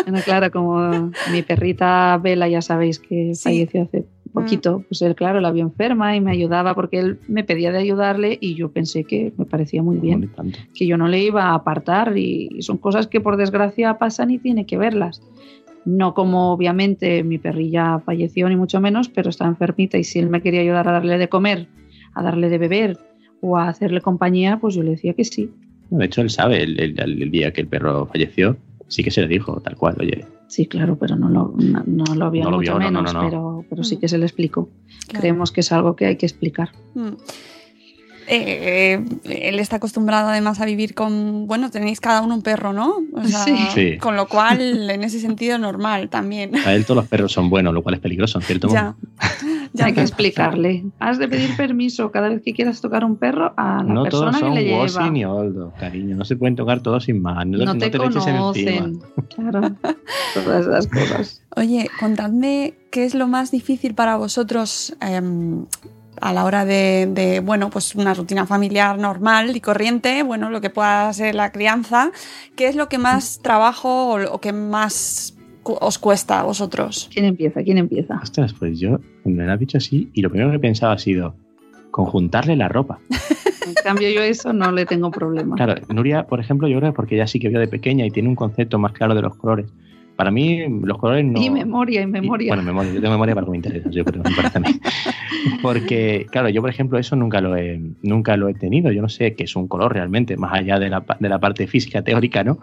[0.05, 3.43] Bueno, claro, como mi perrita Vela, ya sabéis que Sí.
[3.43, 7.43] falleció hace poquito, pues él, claro, la vio enferma y me ayudaba porque él me
[7.43, 10.31] pedía de ayudarle y yo pensé que me parecía muy bien.
[10.75, 14.39] Que yo no le iba a apartar y son cosas que por desgracia pasan y
[14.39, 15.21] tiene que verlas.
[15.85, 20.29] No como obviamente mi perrilla falleció ni mucho menos, pero está enfermita y si él
[20.31, 21.69] me quería ayudar a darle de comer,
[22.15, 22.99] a darle de beber
[23.43, 25.51] o a hacerle compañía, pues yo le decía que sí.
[25.91, 28.57] De hecho, él sabe el, el- el día que el perro falleció,
[28.89, 32.15] sí que se le dijo, tal cual, oye, Sí, claro, pero no lo, no, no
[32.17, 33.29] lo vio No lo mucho vio, no, no, menos, no, no.
[33.29, 34.01] Pero, pero sí Mm.
[34.01, 34.69] que se le explicó.
[35.07, 35.21] Claro.
[35.21, 36.71] Creemos que es algo que hay que explicar.
[36.95, 37.11] Mm.
[38.33, 42.99] Eh, él está acostumbrado además a vivir con, bueno, tenéis cada uno un perro, ¿no?
[43.13, 43.57] O sea, Sí.
[43.75, 43.99] Sí.
[43.99, 46.57] Con lo cual, en ese sentido, normal también.
[46.57, 48.83] a él todos los perros son buenos, lo cual es peligroso, en cierto Ya.
[48.85, 48.97] modo.
[49.73, 50.85] Ya hay que explicarle.
[50.99, 54.31] Has de pedir permiso cada vez que quieras tocar un perro a la No persona
[54.33, 55.11] todos son que le Wossy lleva.
[55.11, 56.17] ni Oldo, cariño.
[56.17, 57.47] No se pueden tocar todos sin más.
[57.47, 58.41] No, no, no te, te, lo eches encima.
[58.41, 59.01] conocen.
[59.29, 59.61] Claro,
[60.35, 61.43] todas esas cosas.
[61.55, 65.67] Oye, contadme qué es lo más difícil para vosotros em,
[66.21, 70.61] a la hora de, de, bueno, pues una rutina familiar normal y corriente, bueno, lo
[70.61, 72.11] que pueda ser la crianza.
[72.57, 77.09] ¿Qué es lo que más trabajo o lo que más cu- os cuesta a vosotros?
[77.13, 77.63] ¿Quién empieza?
[77.63, 78.19] ¿Quién empieza?
[78.23, 80.99] Ostras, pues yo me lo has dicho así y lo primero que he pensado ha
[80.99, 81.35] sido
[81.91, 82.99] conjuntarle la ropa.
[83.67, 85.55] En cambio, yo eso no le tengo problema.
[85.55, 88.11] Claro, Nuria, por ejemplo, yo creo que porque ella sí que vio de pequeña y
[88.11, 89.67] tiene un concepto más claro de los colores.
[90.21, 91.41] Para mí, los colores no.
[91.41, 92.45] Y memoria, y memoria.
[92.45, 92.93] Y- bueno, memoria.
[92.93, 94.67] Yo tengo memoria para lo que me interesa, yo creo, me parece a mí.
[95.63, 98.93] Porque, claro, yo, por ejemplo, eso nunca lo he, nunca lo he tenido.
[98.93, 101.67] Yo no sé qué es un color realmente, más allá de la, de la parte
[101.67, 102.59] física teórica, ¿no?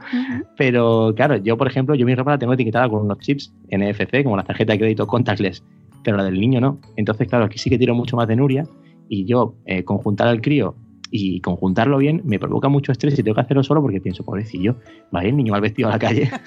[0.56, 4.24] Pero, claro, yo, por ejemplo, yo mi ropa la tengo etiquetada con unos chips NFC,
[4.24, 5.64] como la tarjeta de crédito contactless,
[6.04, 6.80] pero la del niño no.
[6.96, 8.66] Entonces, claro, aquí sí que tiro mucho más de Nuria
[9.10, 10.76] y yo eh, conjuntar al crío
[11.12, 14.76] y conjuntarlo bien me provoca mucho estrés y tengo que hacerlo solo porque pienso, pobrecillo,
[15.16, 16.30] va a ir el niño mal vestido a la calle.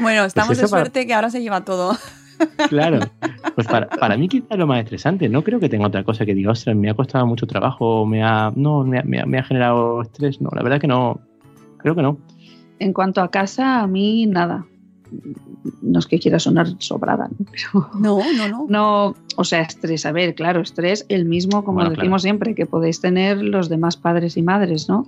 [0.00, 1.96] Bueno, estamos de para- suerte que ahora se lleva todo.
[2.68, 3.00] Claro.
[3.54, 5.28] Pues para, para mí quizás lo más estresante.
[5.28, 8.22] No creo que tenga otra cosa que diga, ostras, me ha costado mucho trabajo, me
[8.22, 10.40] ha, no, me ha, me ha- me ha generado estrés.
[10.40, 11.20] No, la verdad que no.
[11.76, 12.16] Creo que no.
[12.78, 14.64] En cuanto a casa, a mí nada.
[15.80, 17.46] No es que quiera sonar sobrada, ¿no?
[17.50, 18.66] pero No, no, no.
[18.68, 22.66] no, o sea, estrés, a ver, claro, estrés el mismo, como Bueno, decimos siempre, que
[22.66, 25.06] podéis tener los demás padres y madres, ¿no?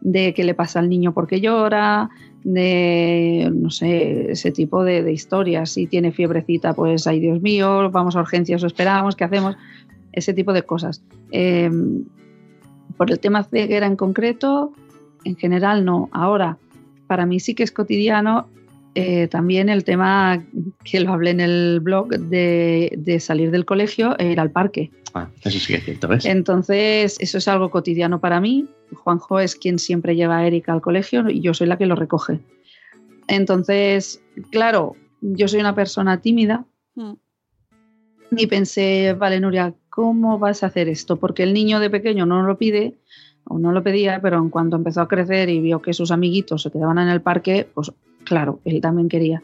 [0.00, 2.10] De qué le pasa al niño porque llora,
[2.44, 5.70] de, no sé, ese tipo de, de historias.
[5.70, 9.56] Si tiene fiebrecita, pues, ay Dios mío, vamos a urgencias o esperamos, ¿qué hacemos?
[10.12, 11.02] Ese tipo de cosas.
[11.32, 11.70] Eh,
[12.96, 14.72] por el tema ceguera en concreto,
[15.24, 16.08] en general no.
[16.12, 16.58] Ahora,
[17.06, 18.48] para mí sí que es cotidiano
[18.96, 20.42] eh, también el tema
[20.84, 24.90] que lo hablé en el blog de, de salir del colegio e ir al parque.
[25.14, 26.24] Ah, eso sí que es cierto, ¿ves?
[26.24, 28.66] Entonces, eso es algo cotidiano para mí.
[28.92, 31.94] Juanjo es quien siempre lleva a Erika al colegio y yo soy la que lo
[31.94, 32.40] recoge.
[33.28, 36.64] Entonces, claro, yo soy una persona tímida
[36.96, 37.12] Mm.
[38.38, 41.16] y pensé, vale, Nuria, ¿cómo vas a hacer esto?
[41.16, 42.94] Porque el niño de pequeño no lo pide
[43.44, 46.62] o no lo pedía, pero en cuanto empezó a crecer y vio que sus amiguitos
[46.62, 47.92] se quedaban en el parque, pues
[48.26, 49.42] claro, él también quería.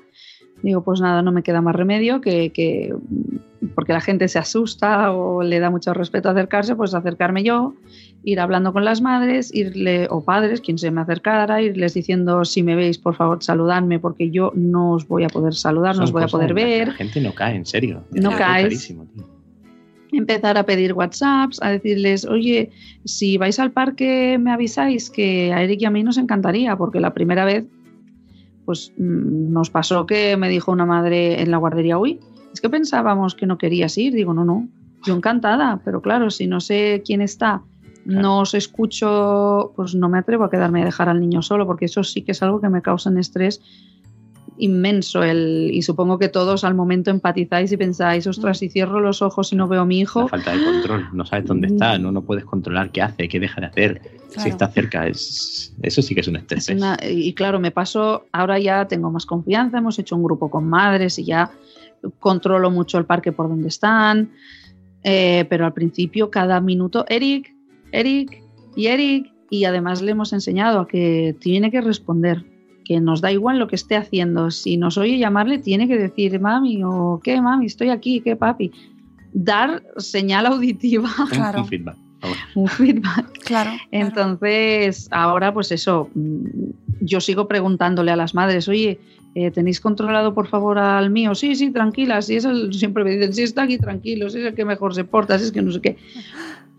[0.63, 2.95] Digo, pues nada, no me queda más remedio que, que
[3.75, 7.75] porque la gente se asusta o le da mucho respeto acercarse, pues acercarme yo,
[8.23, 12.63] ir hablando con las madres, irle, o padres, quien se me acercara, irles diciendo, si
[12.63, 16.13] me veis, por favor, saludadme, porque yo no os voy a poder saludar, no os
[16.13, 18.05] voy a poder ver La gente no cae, en serio.
[18.13, 19.27] No tío.
[20.13, 22.71] empezar a pedir WhatsApps, a decirles, oye,
[23.05, 27.01] si vais al parque me avisáis que a Eric y a mí nos encantaría, porque
[27.01, 27.65] la primera vez
[28.65, 32.21] pues mm, nos pasó que me dijo una madre en la guardería, uy,
[32.53, 34.15] es que pensábamos que no querías ir.
[34.15, 34.69] Digo, no, no,
[35.05, 37.63] yo encantada, pero claro, si no sé quién está,
[38.05, 41.87] no os escucho, pues no me atrevo a quedarme a dejar al niño solo, porque
[41.87, 43.61] eso sí que es algo que me causa un estrés
[44.65, 49.21] inmenso el, y supongo que todos al momento empatizáis y pensáis, ostras, si cierro los
[49.21, 50.23] ojos y no veo a mi hijo.
[50.23, 53.41] La falta de control, no sabes dónde está, no, no puedes controlar qué hace, qué
[53.41, 56.69] deja de hacer, si está cerca, es, eso sí que es un estrés.
[56.69, 60.49] Es una- y claro, me paso, ahora ya tengo más confianza, hemos hecho un grupo
[60.49, 61.51] con madres y ya
[62.21, 64.31] controlo mucho el parque por donde están,
[65.03, 67.53] eh, pero al principio cada minuto, Eric,
[67.91, 68.43] Eric
[68.77, 72.45] y Eric, y además le hemos enseñado a que tiene que responder,
[72.93, 76.39] que nos da igual lo que esté haciendo, si nos oye llamarle tiene que decir
[76.41, 78.71] mami o qué mami, estoy aquí, qué papi,
[79.33, 81.63] dar señal auditiva, Claro.
[81.63, 81.97] un feedback.
[82.55, 83.27] un feedback.
[83.45, 83.71] Claro.
[83.71, 83.83] claro.
[83.91, 86.47] Entonces, ahora pues eso, mm,
[87.01, 89.01] yo sigo preguntándole a las madres, oye,
[89.35, 91.35] eh, ¿tenéis controlado por favor al mío?
[91.35, 94.45] Sí, sí, tranquila, sí, es el, siempre me dicen, sí, está aquí tranquilo, sí, es
[94.45, 95.97] el que mejor se porta, sí, es que no sé qué.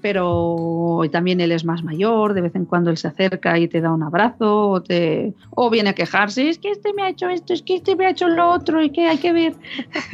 [0.03, 3.79] Pero también él es más mayor, de vez en cuando él se acerca y te
[3.79, 7.29] da un abrazo, o, te, o viene a quejarse, es que este me ha hecho
[7.29, 9.53] esto, es que este me ha hecho lo otro, y que hay que ver.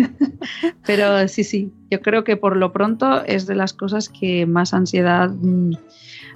[0.86, 4.76] Pero sí, sí, yo creo que por lo pronto es de las cosas que más
[4.76, 5.72] ansiedad mm,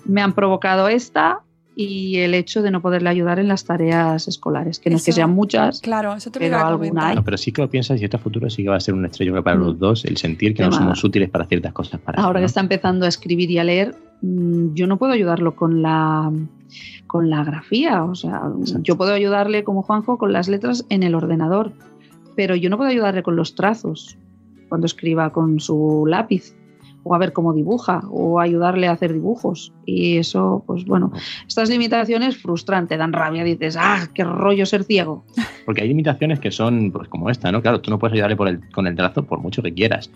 [0.06, 1.44] me han provocado esta
[1.76, 5.12] y el hecho de no poderle ayudar en las tareas escolares, que no es que
[5.12, 7.16] sean muchas, Claro, eso te lo Pero a alguna hay.
[7.16, 8.94] No, pero sí que lo piensas y esto a futuro sí que va a ser
[8.94, 9.60] un estrello para Mm.
[9.62, 12.00] los dos, el sentir que no somos útiles para ciertas cosas.
[12.00, 15.14] Para ahora él, que está empezando a escribir y a leer, mm, yo no puedo
[15.14, 16.32] ayudarlo con la
[17.08, 18.82] con la grafía, o sea, Exacto.
[18.84, 21.72] yo puedo ayudarle como Juanjo con las letras en el ordenador,
[22.36, 24.18] pero yo no puedo ayudarle con los trazos
[24.70, 26.56] cuando escriba con su lápiz
[27.04, 31.12] o a ver cómo dibuja o ayudarle a hacer dibujos y eso pues bueno
[31.48, 35.26] estas limitaciones frustrantes dan rabia dices ah qué rollo ser ciego
[35.66, 37.62] Porque hay limitaciones que son pues como esta, ¿no?
[37.62, 40.12] Claro, tú no puedes ayudarle por el, con el trazo por mucho que quieras.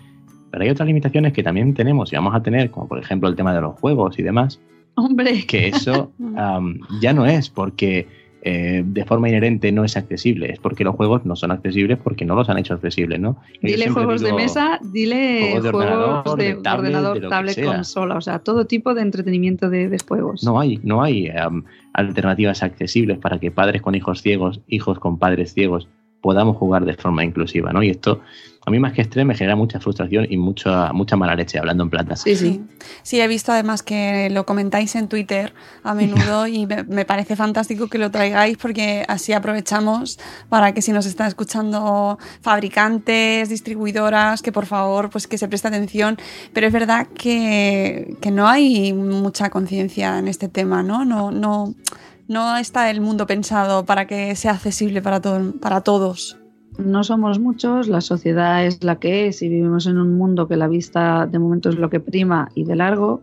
[0.52, 3.36] Pero hay otras limitaciones que también tenemos y vamos a tener, como por ejemplo el
[3.36, 4.60] tema de los juegos y demás,
[4.96, 6.12] hombre que eso
[7.02, 8.08] ya no es porque
[8.44, 12.24] eh, de forma inherente no es accesible, es porque los juegos no son accesibles porque
[12.24, 13.38] no los han hecho accesibles, ¿no?
[13.62, 17.66] Dile juegos de mesa, dile juegos de juegos ordenador, de, de tablet, ordenador, de tablet,
[17.66, 20.44] consola, o sea, todo tipo de entretenimiento de, de juegos.
[20.44, 25.18] No hay, no hay am, alternativas accesibles para que padres con hijos ciegos, hijos con
[25.18, 25.90] padres ciegos,
[26.22, 27.84] podamos jugar de forma inclusiva, ¿no?
[27.84, 28.22] Y esto,
[28.66, 31.84] a mí más que estrés, me genera mucha frustración y mucha, mucha mala leche, hablando
[31.84, 32.16] en plata.
[32.16, 32.62] Sí, sí.
[33.04, 35.54] Sí, he visto además que lo comentáis en Twitter
[35.84, 40.82] a menudo y me, me parece fantástico que lo traigáis porque así aprovechamos para que
[40.82, 46.18] si nos están escuchando fabricantes, distribuidoras, que por favor pues que se preste atención.
[46.52, 51.06] Pero es verdad que, que no hay mucha conciencia en este tema, ¿no?
[51.06, 51.74] No, no,
[52.28, 56.38] no está el mundo pensado para que sea accesible para, todo, para todos.
[56.78, 60.58] No somos muchos, la sociedad es la que es y vivimos en un mundo que
[60.58, 63.22] la vista de momento es lo que prima y de largo.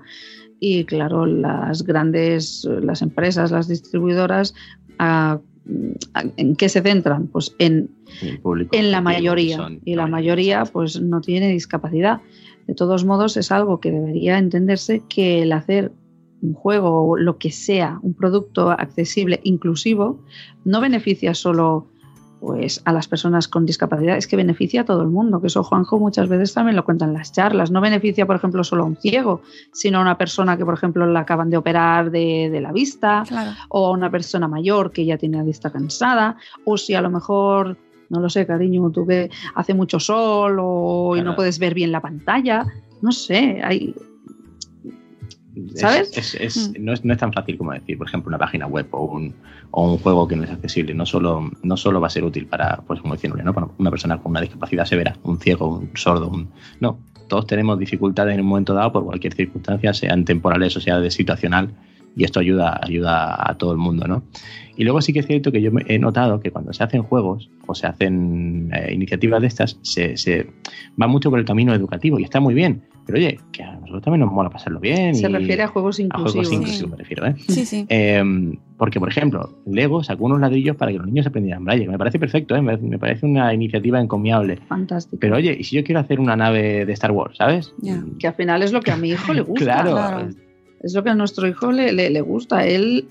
[0.58, 4.54] Y claro, las grandes, las empresas, las distribuidoras,
[4.98, 7.26] ¿en qué se centran?
[7.28, 7.90] Pues en
[8.22, 12.20] El público en la mayoría son y la mayoría pues no tiene discapacidad.
[12.66, 15.92] De todos modos es algo que debería entenderse que el hacer
[16.44, 20.20] un juego o lo que sea, un producto accesible, inclusivo,
[20.64, 21.86] no beneficia solo
[22.40, 25.62] pues a las personas con discapacidad, es que beneficia a todo el mundo, que eso
[25.62, 28.86] Juanjo muchas veces también lo cuenta en las charlas, no beneficia por ejemplo solo a
[28.86, 29.40] un ciego,
[29.72, 33.24] sino a una persona que por ejemplo la acaban de operar de, de la vista,
[33.26, 33.52] Claro.
[33.70, 37.08] o a una persona mayor que ya tiene la vista cansada, o si a lo
[37.08, 37.78] mejor,
[38.10, 41.92] no lo sé, cariño, tú que hace mucho sol o y no puedes ver bien
[41.92, 42.66] la pantalla,
[43.00, 43.94] no sé, hay
[45.74, 46.16] ¿Sabes?
[46.16, 48.86] es- es- no, es, no es tan fácil como decir, por ejemplo, una página web
[48.90, 49.34] o un,
[49.70, 50.94] o un juego que no es accesible.
[50.94, 53.54] No solo, no solo va a ser útil para, pues como decía Nuria, ¿no?
[53.54, 56.48] para una persona con una discapacidad severa, un ciego, un sordo, un...
[56.80, 60.98] No, todos tenemos dificultades en un momento dado por cualquier circunstancia, sean temporales o sea
[61.00, 61.70] de situacional,
[62.16, 64.22] y esto ayuda, ayuda a todo el mundo, ¿no?
[64.76, 67.50] Y luego sí que es cierto que yo he notado que cuando se hacen juegos
[67.66, 70.46] o se hacen eh, iniciativas de estas, se, se
[71.00, 72.82] va mucho por el camino educativo y está muy bien.
[73.06, 75.14] Pero oye, que a nosotros también nos mola pasarlo bien.
[75.14, 76.32] se y refiere a juegos a inclusivos.
[76.32, 76.54] juegos Sí.
[76.54, 77.34] inclusivos, me refiero, ¿eh?
[77.48, 77.86] Sí, sí.
[77.88, 81.86] Eh, porque, por ejemplo, Lego sacó unos ladrillos para que los niños aprendieran braille.
[81.86, 82.62] Me parece perfecto, ¿eh?
[82.62, 84.56] me, parece una iniciativa encomiable.
[84.68, 85.18] Fantástico.
[85.20, 87.72] Pero oye, ¿y si yo quiero hacer una nave de Star Wars, ¿sabes?
[87.82, 87.96] Ya.
[87.96, 89.64] Mm, que al final es lo que a mi hijo le gusta.
[89.64, 90.28] Claro, claro.
[90.80, 92.66] Es lo que a nuestro hijo le, le- le gusta.
[92.66, 93.08] Él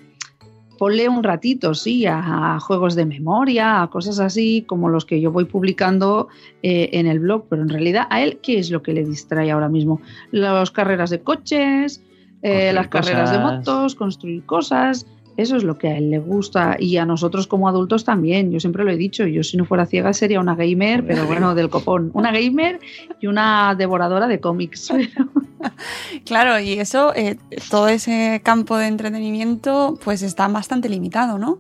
[0.78, 5.22] ponle un ratito, sí, a, a juegos de memoria, a cosas así como los que
[5.22, 6.28] yo voy publicando
[6.62, 9.52] eh, en el blog, pero en realidad a él, ¿qué es lo que le distrae
[9.52, 10.02] ahora mismo?
[10.32, 12.02] Las carreras de coches,
[12.42, 15.06] eh, las carreras de motos, construir cosas.
[15.36, 18.52] Eso es lo que a él le gusta y a nosotros como adultos también.
[18.52, 21.56] Yo siempre lo he dicho, yo si no fuera ciega sería una gamer, pero bueno,
[21.56, 22.12] del copón.
[22.14, 22.80] Una gamer
[23.20, 24.94] y una devoradora de cómics.
[26.26, 27.38] Claro, y eso, eh,
[27.70, 31.60] todo ese campo de entretenimiento, pues está bastante limitado, ¿no?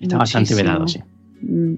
[0.00, 1.00] Está bastante velado, sí.
[1.42, 1.74] Mm.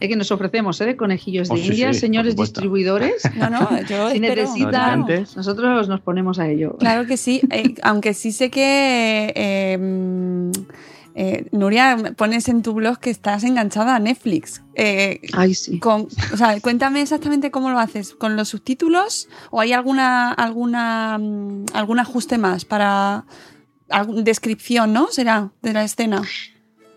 [0.00, 0.86] Es que nos ofrecemos ¿eh?
[0.86, 3.22] de conejillos Oh, de sí, India, sí, señores distribuidores.
[3.36, 6.76] No, no, yo Si necesitan, nosotros nos ponemos a ello.
[6.78, 10.52] Claro que sí, eh, aunque sí sé que eh,
[11.14, 14.62] eh, Nuria pones en tu blog que estás enganchada a Netflix.
[14.74, 15.78] Eh, Ay, sí.
[15.78, 21.14] con, o sea, cuéntame exactamente cómo lo haces, con los subtítulos o hay alguna alguna
[21.72, 23.24] algún ajuste más para
[23.88, 25.06] algún- descripción, ¿no?
[25.10, 26.20] Será de la escena.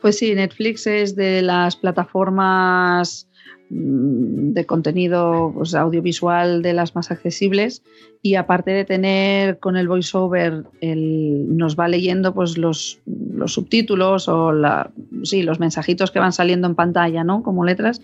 [0.01, 3.27] Pues sí, Netflix es de las plataformas
[3.69, 7.83] mm, de contenido pues, audiovisual de las más accesibles
[8.21, 14.27] y aparte de tener con el voiceover el, nos va leyendo pues los, los subtítulos
[14.29, 14.91] o la,
[15.23, 17.43] sí, los mensajitos que van saliendo en pantalla, ¿no?
[17.43, 18.01] Como letras,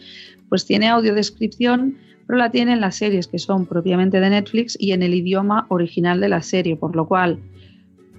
[0.49, 4.91] pues tiene audiodescripción, pero la tiene en las series que son propiamente de Netflix y
[4.91, 7.39] en el idioma original de la serie, por lo cual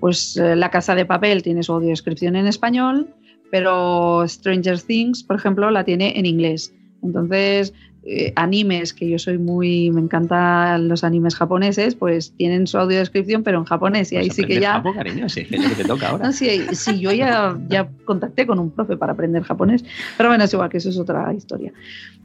[0.00, 3.14] pues eh, La Casa de Papel tiene su audiodescripción en español,
[3.50, 6.72] pero Stranger Things, por ejemplo, la tiene en inglés.
[7.02, 7.72] Entonces,
[8.08, 13.42] eh, animes, que yo soy muy, me encantan los animes japoneses, pues tienen su audiodescripción,
[13.42, 14.74] pero en japonés, y ahí Pues sí que ya...
[14.74, 16.24] japo, cariño, sí, es lo que te toca ahora.
[16.26, 19.84] No, sí, sí, yo ya, ya contacté con un profe para aprender japonés,
[20.16, 21.72] pero bueno, es igual que eso es otra historia.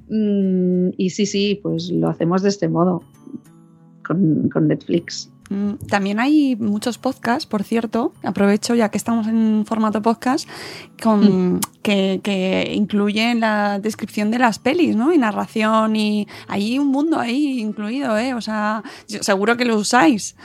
[0.08, 3.04] Mm, y sí, sí, pues lo hacemos de este modo,
[4.06, 5.32] con, con Netflix.
[5.52, 10.48] Mm, También hay muchos podcasts, por cierto, aprovecho ya que estamos en formato podcast,
[11.04, 15.12] con, que, que incluyen la descripción de las pelis, ¿no?
[15.12, 18.34] Y narración y hay un mundo ahí incluido, ¿eh?
[18.34, 20.38] O sea, seguro que lo usáis.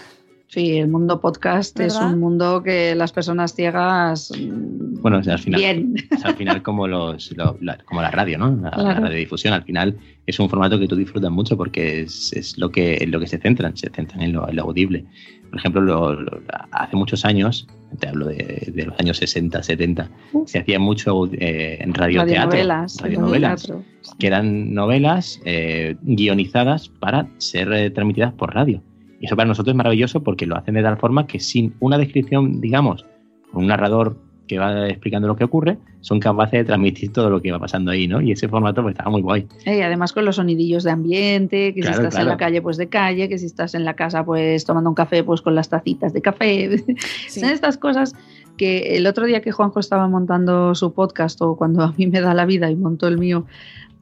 [0.57, 4.33] Sí, el mundo podcast es un mundo que las personas ciegas...
[4.35, 5.95] mm, Bueno, o sea, al final, Bien.
[6.11, 8.53] es al final como, los, lo- la, como la radio, ¿no?
[8.57, 9.01] La, la Claro.
[9.03, 12.97] radiodifusión, al final es un formato que tú disfrutas mucho porque es, es lo, que,
[13.03, 15.05] en lo que se centran, se centran en lo, en lo audible.
[15.51, 16.41] Por ejemplo, lo- lo-
[16.71, 17.69] hace muchos años,
[18.01, 20.49] te hablo de, de los años 60, 70, Uf.
[20.49, 22.97] se hacía mucho eh, en radioteatro, radionovelas.
[23.03, 23.73] radionovelas,
[24.19, 28.83] que eran novelas eh, guionizadas para ser eh, transmitidas por radio.
[29.27, 31.99] Y eso para nosotros es maravilloso porque lo hacen de tal forma que sin una
[31.99, 33.05] descripción, digamos,
[33.51, 37.43] con un narrador que va explicando lo que ocurre, son capaces de transmitir todo lo
[37.43, 38.21] que va pasando ahí, ¿no?
[38.21, 39.49] Y ese formato pues estaba muy guay.
[39.65, 42.63] Eh, Y además con los sonidillos de ambiente, que Claro, si estás en la calle,
[42.63, 45.57] pues de calle, que si estás en la casa, pues tomando un café, pues con
[45.57, 46.77] las tacitas de café.
[47.27, 47.41] Sí.
[47.41, 48.15] Son estas cosas
[48.57, 52.21] que el otro día que Juanjo estaba montando su podcast o cuando a mí me
[52.21, 53.47] da la vida y montó el mío,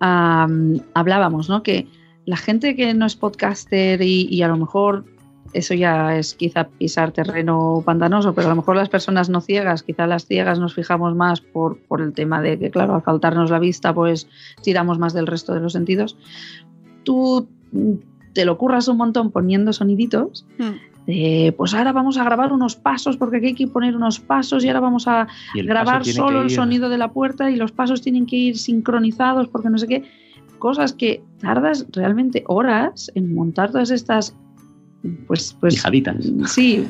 [0.01, 1.63] am, hablábamos, ¿no?
[1.63, 1.87] Que
[2.27, 5.05] la gente que no es podcaster y, y a lo mejor
[5.55, 9.83] eso ya es quizá pisar terreno pantanoso, pero a lo mejor las personas no ciegas,
[9.83, 13.51] quizá las ciegas nos fijamos más por, por el tema de que, claro, al faltarnos
[13.51, 14.29] la vista, pues
[14.62, 16.17] tiramos más del resto de los sentidos.
[17.05, 17.49] Tú
[18.33, 21.07] te lo curras un montón poniendo soniditos Mm.
[21.07, 24.64] de, pues ahora vamos a grabar unos pasos porque aquí hay que poner unos pasos
[24.64, 28.27] y ahora vamos a grabar solo el sonido de la puerta y los pasos tienen
[28.27, 30.05] que ir sincronizados porque no sé qué.
[30.59, 34.35] Cosas que tardas realmente horas en montar todas estas.
[35.27, 36.17] Pues, pues Pijaditas.
[36.47, 36.87] Sí.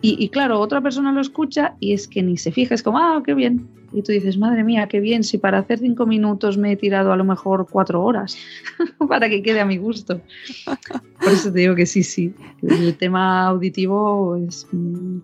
[0.00, 2.98] Y, y claro, otra persona lo escucha y es que ni se fija, es como,
[2.98, 3.68] ah, qué bien.
[3.92, 7.10] Y tú dices, madre mía, qué bien, si para hacer cinco minutos me he tirado
[7.10, 8.36] a lo mejor cuatro horas
[9.08, 10.20] para que quede a mi gusto.
[11.20, 12.34] Por eso te digo que sí, sí.
[12.62, 14.66] El tema auditivo es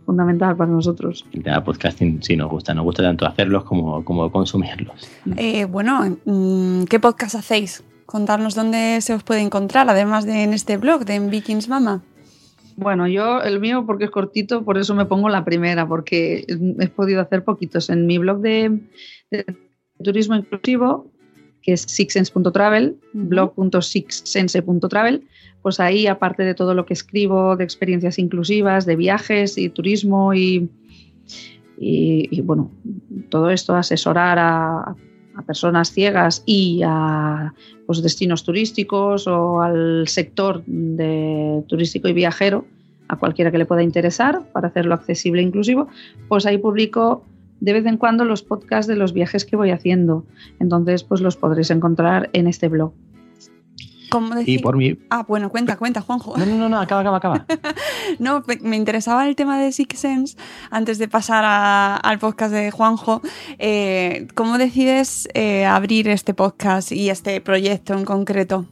[0.07, 1.27] fundamental para nosotros.
[1.33, 5.09] El tema podcasting sí nos gusta, nos gusta tanto hacerlos como, como consumirlos.
[5.37, 7.85] Eh, bueno, mm, ¿qué podcast hacéis?
[8.07, 12.03] Contarnos dónde se os puede encontrar, además de en este blog de Vikings Mama.
[12.77, 16.89] Bueno, yo el mío porque es cortito, por eso me pongo la primera, porque he
[16.89, 17.89] podido hacer poquitos.
[17.89, 18.81] En mi blog de,
[19.31, 19.47] de
[20.03, 21.13] turismo inclusivo,
[21.63, 25.29] que es sixsense.travel, blog.sixsense.travel,
[25.63, 30.35] pues ahí, aparte de todo lo que escribo de experiencias inclusivas, de viajes y turismo
[30.35, 30.69] y,
[31.79, 32.71] y, y, bueno,
[33.31, 34.95] todo esto, asesorar a,
[35.37, 37.53] a personas ciegas y a
[37.87, 42.67] pues, destinos turísticos o al sector de turístico y viajero,
[43.09, 45.89] a cualquiera que le pueda interesar, para hacerlo accesible e inclusivo,
[46.29, 47.25] pues ahí publico
[47.61, 50.25] de vez en cuando los podcasts de los viajes que voy haciendo.
[50.61, 52.93] Entonces, pues los podréis encontrar en este blog.
[54.15, 54.61] ¿Cómo decir?
[54.61, 54.97] Y por mí...
[55.11, 56.37] Ah, bueno, cuenta, cuenta, Juanjo.
[56.39, 57.47] No, no, no, no, acaba, acaba, acaba.
[58.21, 60.37] No, me interesaba el tema de Six Sense
[60.71, 63.23] antes de pasar a- al podcast de Juanjo.
[63.59, 68.67] Eh, ¿Cómo decides eh, abrir este podcast y este proyecto en concreto?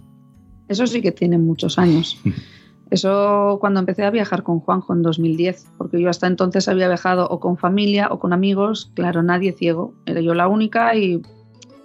[0.68, 2.20] Eso sí que tiene muchos años.
[2.90, 7.26] Eso cuando empecé a viajar con Juanjo en 2010, porque yo hasta entonces había viajado
[7.26, 11.22] o con familia o con amigos, claro, nadie ciego, era yo la única y,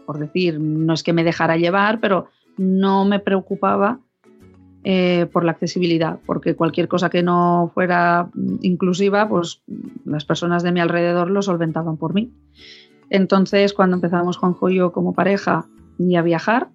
[0.05, 2.27] por decir, no es que me dejara llevar, pero
[2.57, 3.99] no me preocupaba
[4.83, 8.29] eh, por la accesibilidad, porque cualquier cosa que no fuera
[8.61, 9.61] inclusiva, pues
[10.05, 12.31] las personas de mi alrededor lo solventaban por mí.
[13.09, 15.65] Entonces, cuando empezamos Juanjo y yo como pareja
[15.97, 16.69] y a viajar,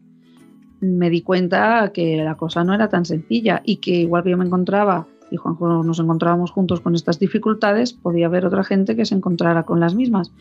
[0.81, 4.37] me di cuenta que la cosa no era tan sencilla y que igual que yo
[4.37, 9.07] me encontraba y Juanjo nos encontrábamos juntos con estas dificultades, podía haber otra gente que
[9.07, 10.33] se encontrara con las mismas.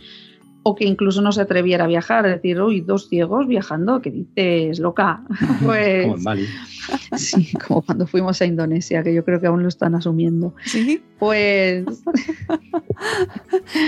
[0.63, 4.77] O que incluso no se atreviera a viajar, decir, uy, dos ciegos viajando, ¿qué dices,
[4.79, 5.23] loca?
[5.65, 6.45] Pues, Como en Bali.
[7.17, 10.53] sí, como cuando fuimos a Indonesia, que yo creo que aún lo están asumiendo.
[10.65, 11.01] Sí.
[11.17, 11.83] Pues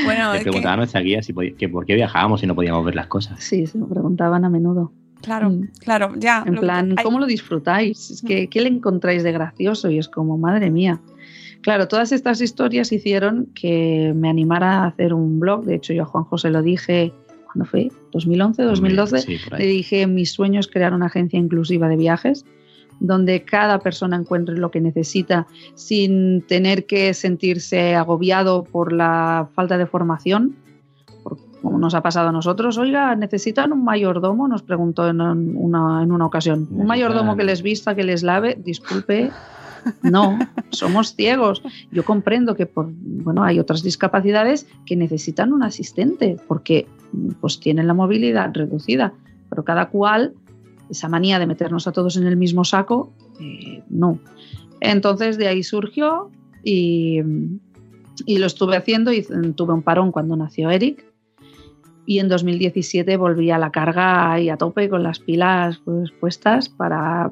[0.06, 2.48] Bueno, Le es que- preguntaba a nuestra guía si podía- que por qué viajábamos y
[2.48, 3.44] no podíamos ver las cosas.
[3.44, 4.92] sí, se lo preguntaban a menudo.
[5.22, 5.68] claro, Mm.
[5.80, 6.44] claro, ya.
[6.46, 8.12] En que- plan, ¿cómo lo disfrutáis?
[8.12, 9.90] Es que, ¿Qué le encontráis de gracioso?
[9.90, 11.00] Y es como, madre mía.
[11.64, 15.64] Claro, todas estas historias hicieron que me animara a hacer un blog.
[15.64, 17.14] De hecho, yo a Juan José lo dije,
[17.46, 17.90] ¿cuándo fue?
[18.12, 19.20] ¿2011, 2012?
[19.20, 22.46] Sí, Le dije, mi sueño es crear una agencia inclusiva de viajes
[23.00, 29.78] donde cada persona encuentre lo que necesita sin tener que sentirse agobiado por la falta
[29.78, 30.56] de formación,
[31.62, 32.78] como nos ha pasado a nosotros.
[32.78, 34.48] Oiga, ¿necesitan un mayordomo?
[34.48, 36.68] Nos preguntó en una, en una ocasión.
[36.72, 38.58] ¿Un mayordomo que les vista, que les lave?
[38.62, 39.32] Disculpe.
[40.02, 40.38] No,
[40.70, 41.62] somos ciegos.
[41.92, 46.88] Yo comprendo que por, bueno, hay otras discapacidades que necesitan un asistente porque
[47.42, 49.14] pues tienen la movilidad reducida,
[49.50, 50.34] pero cada cual
[50.90, 54.20] esa manía de meternos a todos en el mismo saco, eh, no.
[54.82, 56.30] Entonces de ahí surgió
[56.64, 57.22] y,
[58.28, 59.24] lo estuve haciendo y
[59.56, 61.04] tuve un parón cuando nació Eric
[62.06, 66.70] y en 2017 volví a la carga y a tope con las pilas pues, puestas
[66.70, 67.32] para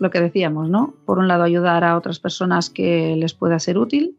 [0.00, 0.94] lo que decíamos, ¿no?
[1.04, 4.16] Por un lado ayudar a otras personas que les pueda ser útil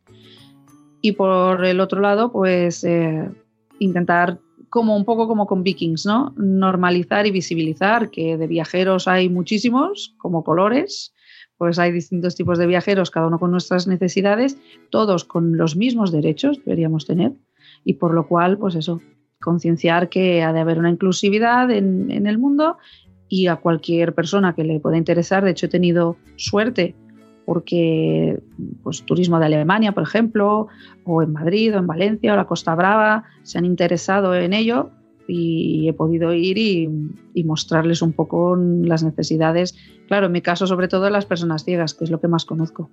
[1.01, 3.29] y por el otro lado pues eh,
[3.79, 6.33] intentar como un poco como con Vikings, ¿no?
[6.37, 11.13] Normalizar y visibilizar que de viajeros hay muchísimos, como colores,
[11.57, 14.57] pues hay distintos tipos de viajeros, cada uno con nuestras necesidades,
[14.89, 17.33] todos con los mismos derechos deberíamos tener,
[17.83, 19.01] y por lo cual, pues eso,
[19.41, 22.77] concienciar que ha de haber una inclusividad en, en el mundo
[23.31, 25.45] y a cualquier persona que le pueda interesar.
[25.45, 26.95] De hecho, he tenido suerte
[27.45, 28.37] porque
[28.83, 30.67] pues, turismo de Alemania, por ejemplo,
[31.05, 34.91] o en Madrid, o en Valencia, o la Costa Brava, se han interesado en ello
[35.27, 36.89] y he podido ir y,
[37.33, 39.75] y mostrarles un poco las necesidades,
[40.07, 42.45] claro, en mi caso sobre todo de las personas ciegas, que es lo que más
[42.45, 42.89] conozco.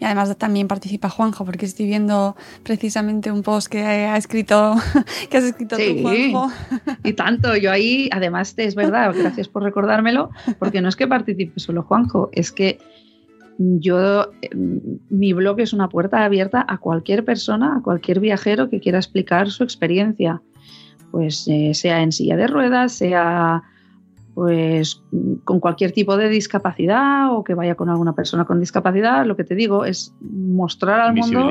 [0.00, 4.76] Y además también participa Juanjo, porque estoy viendo precisamente un post que ha escrito,
[5.30, 5.96] que has escrito Sí.
[5.96, 6.50] tú, Juanjo.
[7.04, 11.58] Y tanto, yo ahí, además, es verdad, gracias por recordármelo, porque no es que participe
[11.60, 12.78] solo Juanjo, es que
[13.58, 18.80] yo, eh, mi blog es una puerta abierta a cualquier persona, a cualquier viajero que
[18.80, 20.42] quiera explicar su experiencia,
[21.10, 23.62] pues eh, sea en silla de ruedas, sea
[24.34, 25.02] pues
[25.42, 29.42] con cualquier tipo de discapacidad o que vaya con alguna persona con discapacidad, lo que
[29.42, 31.50] te digo es mostrar al mundo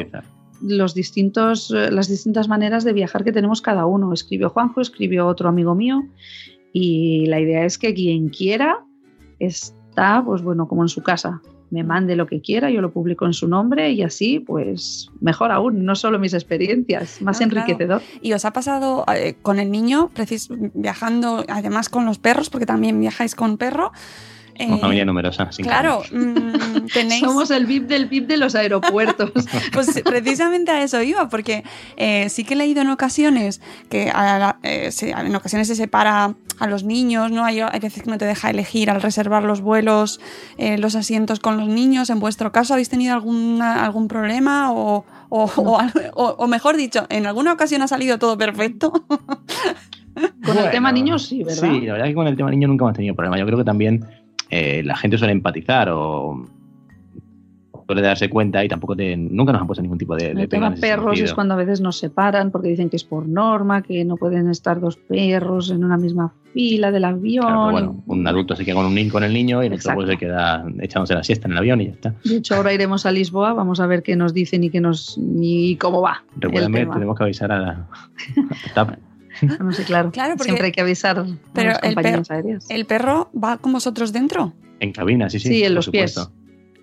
[0.62, 4.14] los distintos, eh, las distintas maneras de viajar que tenemos cada uno.
[4.14, 6.04] Escribió Juanjo, escribió otro amigo mío
[6.74, 8.86] y la idea es que quien quiera
[9.40, 11.42] está, pues bueno, como en su casa.
[11.70, 15.52] Me mande lo que quiera, yo lo publico en su nombre y así, pues mejor
[15.52, 17.54] aún, no solo mis experiencias, más claro.
[17.58, 18.02] enriquecedor.
[18.22, 22.66] Y os ha pasado eh, con el niño, precis- viajando además con los perros, porque
[22.66, 23.92] también viajáis con perro.
[24.60, 25.52] Una eh, familia numerosa.
[25.52, 27.22] sin Claro, mm, tenéis.
[27.24, 29.32] Somos el VIP del VIP de los aeropuertos.
[29.74, 31.64] Pues precisamente a eso iba, porque
[31.98, 35.76] eh, sí que he leído en ocasiones que a la- eh, se- en ocasiones se
[35.76, 37.46] separa a los niños, ¿no?
[37.46, 40.20] Hay, hay veces que no te deja elegir al reservar los vuelos,
[40.58, 42.10] eh, los asientos con los niños.
[42.10, 44.72] En vuestro caso, ¿habéis tenido alguna, algún problema?
[44.72, 48.92] O, o, o al- o- o mejor dicho, ¿en alguna ocasión ha salido todo perfecto?
[50.18, 51.70] Con el Bueno, tema niños, sí, ¿verdad?
[51.70, 53.38] Sí, la verdad que con el tema niños nunca hemos tenido problema.
[53.38, 54.04] Yo creo que también
[54.50, 56.46] eh, la gente suele empatizar o
[57.88, 60.50] suele darse cuenta y tampoco te, nunca nos han puesto ningún tipo de, de El
[60.50, 64.04] tema perros es cuando a veces nos separan porque dicen que es por norma, que
[64.04, 67.46] no pueden estar dos perros en una misma fila del avión.
[67.46, 69.74] Claro, pero bueno, un adulto se queda con un niño con el niño y el
[69.74, 72.14] otro pues, se queda echándose la siesta en el avión y ya está.
[72.26, 75.18] De hecho, ahora iremos a Lisboa, vamos a ver qué nos dicen y qué nos
[75.18, 76.24] y cómo va.
[76.36, 78.98] Recuérdame, tenemos que avisar a la, a TAP.
[79.60, 80.12] No sé, claro.
[80.12, 82.70] Claro, porque- Siempre hay que avisar Pero a las el compañías aéreas.
[82.70, 84.54] ¿El perro va con vosotros dentro?
[84.80, 85.50] En cabina, sí, sí.
[85.50, 86.14] Sí, en por los pies.
[86.14, 86.34] supuesto.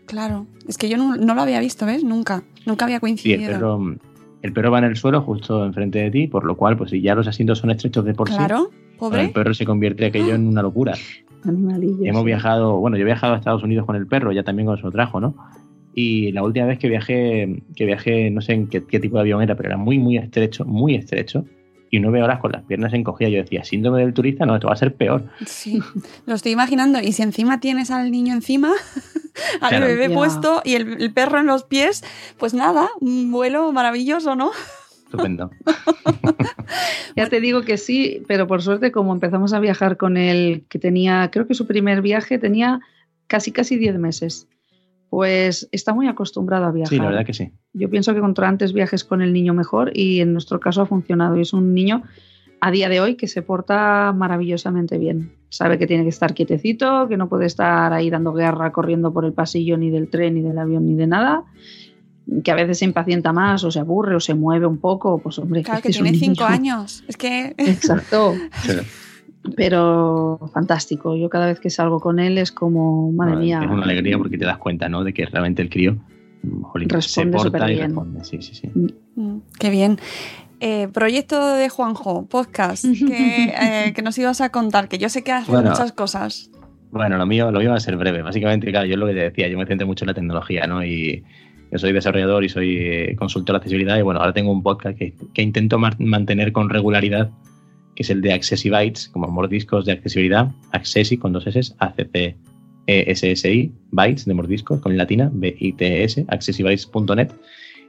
[0.06, 2.04] Claro, es que yo no, no lo había visto, ¿ves?
[2.04, 3.52] Nunca, nunca había Sí, el coincidido.
[3.52, 3.96] perro,
[4.42, 7.00] el perro va en el suelo justo enfrente de ti, por lo cual, pues si
[7.00, 9.22] ya los asientos son estrechos de por sí, claro, para pobre.
[9.24, 10.94] el perro se convierte aquello en una locura.
[11.44, 12.26] Animalillos, Hemos sí.
[12.26, 14.90] viajado, bueno, yo he viajado a Estados Unidos con el perro, ya también se lo
[14.92, 15.34] trajo, ¿no?
[15.94, 19.20] Y la última vez que viajé, que viajé, no sé en qué, qué tipo de
[19.22, 21.44] avión era, pero era muy, muy estrecho, muy estrecho.
[21.94, 23.32] Y nueve horas con las piernas encogidas.
[23.32, 25.24] Yo decía, síndrome del turista, no, esto va a ser peor.
[25.46, 25.80] Sí,
[26.26, 26.98] lo estoy imaginando.
[27.00, 28.72] Y si encima tienes al niño encima,
[29.60, 29.86] al Claro.
[29.86, 30.14] bebé Ya.
[30.14, 32.02] puesto y el, el perro en los pies,
[32.38, 34.50] pues nada, un vuelo maravilloso, ¿no?
[35.04, 35.50] Estupendo.
[37.16, 40.78] Ya te digo que sí, pero por suerte como empezamos a viajar con él, que
[40.80, 42.80] tenía, creo que su primer viaje tenía
[43.28, 44.48] casi casi 10 meses,
[45.14, 46.88] pues está muy acostumbrado a viajar.
[46.88, 47.52] Sí, la verdad que sí.
[47.72, 50.86] Yo pienso que contra antes viajes con el niño mejor y en nuestro caso ha
[50.86, 51.36] funcionado.
[51.36, 52.02] Y es un niño
[52.60, 55.36] a día de hoy que se porta maravillosamente bien.
[55.50, 59.24] Sabe que tiene que estar quietecito, que no puede estar ahí dando guerra, corriendo por
[59.24, 61.44] el pasillo ni del tren, ni del avión, ni de nada.
[62.42, 65.18] Que a veces se impacienta más o se aburre o se mueve un poco.
[65.18, 67.04] Pues hombre, Claro es que es un tiene cinco años.
[67.06, 68.34] Es que Exacto.
[68.64, 68.72] Sí.
[69.56, 71.16] Pero fantástico.
[71.16, 73.60] Yo cada vez que salgo con él es como, madre mía.
[73.62, 75.04] Es una alegría porque te das cuenta, ¿no?
[75.04, 75.96] De que realmente el crío
[76.62, 77.86] jolín, se Responde porta y superbién.
[77.86, 78.24] responde.
[78.24, 78.70] Sí, sí, sí.
[79.16, 79.98] Mm, Qué bien.
[80.60, 85.22] Eh, proyecto de Juanjo, podcast, que, eh, que nos ibas a contar, que yo sé
[85.22, 85.70] que haces Bueno.
[85.70, 86.50] muchas cosas.
[86.90, 88.22] Bueno, lo mío, lo mío va a ser breve.
[88.22, 90.84] Básicamente, claro, yo lo que te decía, yo me centro mucho en la tecnología, ¿no?
[90.84, 91.24] Y
[91.72, 94.96] yo soy desarrollador y soy eh, consultor de accesibilidad y bueno, ahora tengo un podcast
[94.96, 97.30] que, que intento mantener con regularidad,
[97.94, 102.36] que es el de Accessibytes, como mordiscos de accesibilidad, Accessi con dos S, A-C-C
[102.86, 107.30] E-S-S-I, bytes de mordiscos con latina, B-I-T-S, accessibytes.net.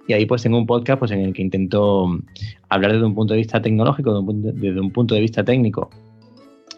[0.08, 2.20] Y ahí pues tengo un podcast pues, en el que intento
[2.70, 5.89] hablar desde un punto de vista tecnológico, desde un punto, de vista técnico,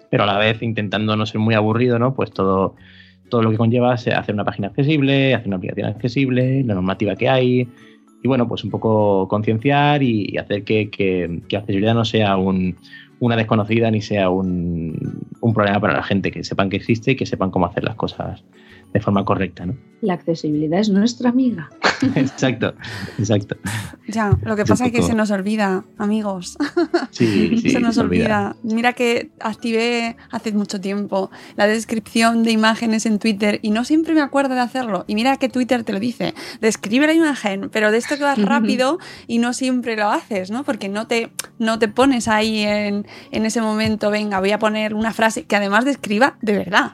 [0.09, 2.15] pero a la vez intentando no ser muy aburrido, ¿no?
[2.15, 2.75] Pues todo,
[3.29, 7.15] todo lo que conlleva es hacer una página accesible, hacer una aplicación accesible, la normativa
[7.15, 7.67] que hay,
[8.23, 12.75] y bueno, pues un poco concienciar y, hacer que, que, accesibilidad no sea un,
[13.19, 17.15] una desconocida ni sea un, un problema para la gente, que sepan que existe y
[17.15, 18.43] que sepan cómo hacer las cosas
[18.93, 19.75] de forma correcta, ¿no?
[20.01, 21.69] La accesibilidad es nuestra amiga.
[22.15, 22.73] exacto,
[23.17, 23.57] exacto.
[24.07, 26.57] Ya, lo que Es pasa es que se nos olvida, amigos.
[27.11, 28.55] Sí, sí, se nos se olvida.
[28.61, 34.13] Mira que activé hace mucho tiempo la descripción de imágenes en Twitter y no siempre
[34.13, 35.03] me acuerdo de hacerlo.
[35.07, 38.39] Y mira que Twitter te lo dice, describe la imagen, pero de esto que vas
[38.41, 40.63] rápido y no siempre lo haces, ¿no?
[40.63, 44.93] Porque no te, no te pones ahí en, en ese momento, venga, voy a poner
[44.93, 46.91] una frase que además describa de verdad.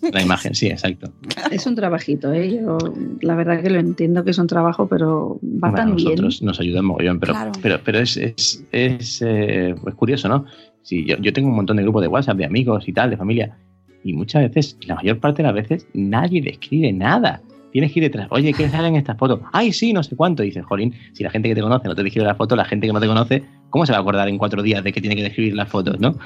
[0.00, 1.12] La imagen, sí, exacto.
[1.50, 2.60] Es un trabajito, ¿eh?
[2.60, 2.78] Yo
[3.20, 6.04] la verdad que lo entiendo que es un trabajo, pero va Bueno, tan bien.
[6.08, 7.52] nosotros nos ayuda mogollón, pero, Claro.
[7.62, 10.44] pero, pero es, es, es, eh, es curioso, ¿no?
[10.82, 13.16] Sí, yo, yo tengo un montón de grupos de WhatsApp, de amigos y tal, de
[13.16, 13.56] familia,
[14.04, 17.40] y muchas veces, la mayor parte de las veces, nadie describe nada.
[17.70, 19.40] Tienes que ir detrás, oye, ¿qué salen estas fotos?
[19.52, 20.42] Ay, sí, no sé cuánto.
[20.42, 22.64] Y dices, jolín, si la gente que te conoce no te describe la foto, la
[22.66, 25.00] gente que no te conoce, ¿cómo se va a acordar en cuatro días de que
[25.00, 26.16] tiene que describir las fotos, no?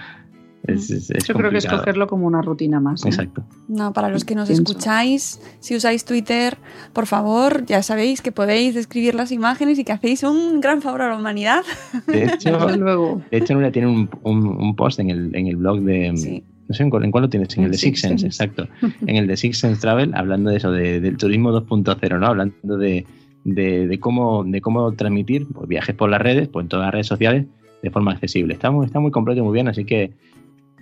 [0.68, 1.78] Es, es- es Yo creo que es complicado.
[1.82, 3.04] cogerlo como una rutina más.
[3.04, 3.08] ¿eh?
[3.08, 3.42] Exacto.
[3.68, 4.62] No, para los que nos Pienso.
[4.72, 6.58] escucháis, si usáis Twitter,
[6.92, 11.02] por favor, ya sabéis que podéis describir las imágenes y que hacéis un gran favor
[11.02, 11.62] a la humanidad.
[12.06, 13.22] De hecho, luego.
[13.30, 16.42] de hecho Nuria tiene un, un- un post en el, en el blog de, Sí.
[16.68, 18.26] No sé en cuál, en cuál lo tienes, en el de Six Six Sense, Sense.
[18.44, 18.66] exacto.
[19.06, 22.26] En el de Six Sense Travel, hablando de eso, de- del turismo 2.0, ¿no?
[22.26, 23.06] Hablando de,
[23.44, 26.92] de- de cómo, de cómo transmitir pues, viajes por las redes, pues en todas las
[26.92, 27.46] redes sociales,
[27.84, 28.54] de forma accesible.
[28.54, 30.10] Está muy, está muy completo y muy bien, así que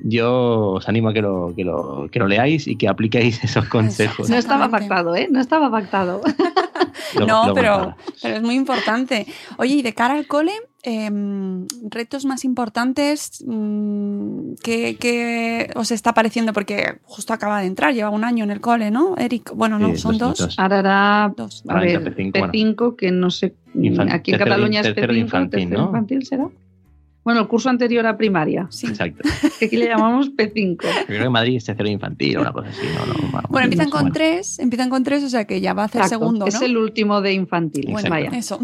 [0.03, 3.67] yo os animo a que lo, que lo, que lo leáis y que apliquéis esos
[3.69, 4.29] consejos.
[4.31, 5.29] No estaba pactado, ¿eh?
[5.31, 6.21] No estaba pactado.
[7.27, 9.27] No, pero, pero es muy importante.
[9.59, 16.13] Oye, y de cara al cole, em, retos más importantes mm, que, que os está
[16.13, 19.53] pareciendo, porque justo acaba de entrar, lleva un año en el cole, ¿no, Eric?
[19.55, 20.47] Bueno, no, Sí, son dos- dos.
[20.49, 20.59] dos.
[20.59, 21.63] Ahora era, Dos.
[21.69, 25.15] a ver, entra P5, P5, que no sé, Infan- aquí en Cataluña es tercero P5,
[25.15, 25.87] de infantil, tercero ¿no?
[25.89, 26.49] infantil será.
[27.25, 28.87] Bueno, el curso anterior a primaria, Sí.
[28.87, 29.27] Exacto.
[29.59, 30.77] que aquí le llamamos P5.
[30.83, 32.83] Yo creo que Madrid es tercero infantil o una cosa así.
[32.95, 34.15] No, no, Bueno, empiezan con bueno.
[34.15, 36.49] tres, empiezan con tres, o sea que ya va a hacer Exacto, segundo, ¿no?
[36.49, 37.87] Es el último de infantil.
[37.91, 38.29] Bueno, Vaya.
[38.35, 38.61] eso.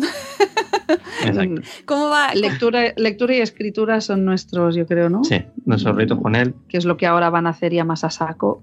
[1.24, 1.62] Exacto.
[1.86, 2.34] ¿Cómo va?
[2.34, 5.24] Lectura, lectura y escritura son nuestros, yo creo, ¿no?
[5.24, 8.04] Sí, nuestros retos con él Que es lo que ahora van a hacer ya más
[8.04, 8.62] a saco.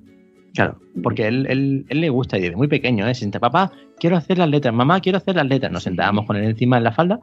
[0.54, 3.14] Claro, porque él, él, él le gusta y desde muy pequeño, ¿eh?
[3.14, 5.72] Se sienta, papá, quiero hacer las letras, mamá, quiero hacer las letras.
[5.72, 7.20] Nos sentábamos con él encima en la falda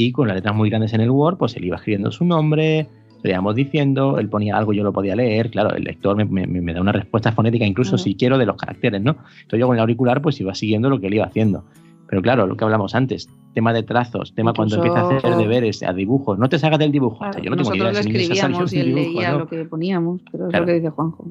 [0.00, 2.86] y con las letras muy grandes en el Word, pues él iba escribiendo su nombre,
[3.24, 6.46] le íbamos diciendo, él ponía algo, yo lo podía leer, claro, el lector me, me-
[6.46, 9.16] me da una respuesta fonética, incluso si quiero, de los caracteres, ¿no?
[9.42, 11.64] Entonces yo con el auricular, pues iba siguiendo lo que él iba haciendo.
[12.08, 15.36] Pero claro, lo que hablamos antes, tema de trazos, tema cuando Incluso- empieza a hacer
[15.36, 17.24] deberes, a dibujos, no te salgas del dibujo.
[17.28, 18.88] O sea, yo no tengo ni Nosotros idea si se ha salido escribíamos y del
[18.88, 19.38] él dibujo, leía ¿no?
[19.40, 21.26] lo que poníamos, pero es lo que dice Juanjo.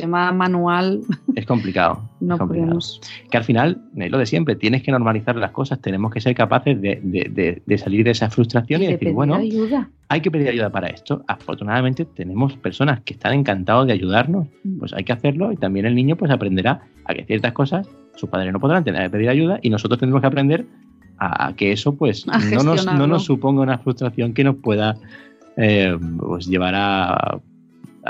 [0.00, 1.00] Tema manual,
[1.36, 2.02] Es complicado.
[2.20, 2.68] no es complicado.
[2.70, 3.00] podemos.
[3.30, 6.34] que al final, es lo de siempre, tienes que normalizar las cosas, tenemos que ser
[6.34, 9.34] capaces de, de- de- de salir de esa frustración y, Y de decir, pedir bueno,
[9.36, 9.88] ayuda.
[10.08, 11.22] hay que pedir ayuda para esto.
[11.28, 14.48] Afortunadamente tenemos personas que están encantados de ayudarnos,
[14.78, 18.28] pues hay que hacerlo y también el niño pues aprenderá a que ciertas cosas sus
[18.28, 20.66] padres no podrán tener que pedir ayuda y nosotros tendremos que aprender
[21.18, 24.96] a que eso pues no nos, no nos suponga una frustración que nos pueda
[25.56, 27.40] eh, pues llevar a,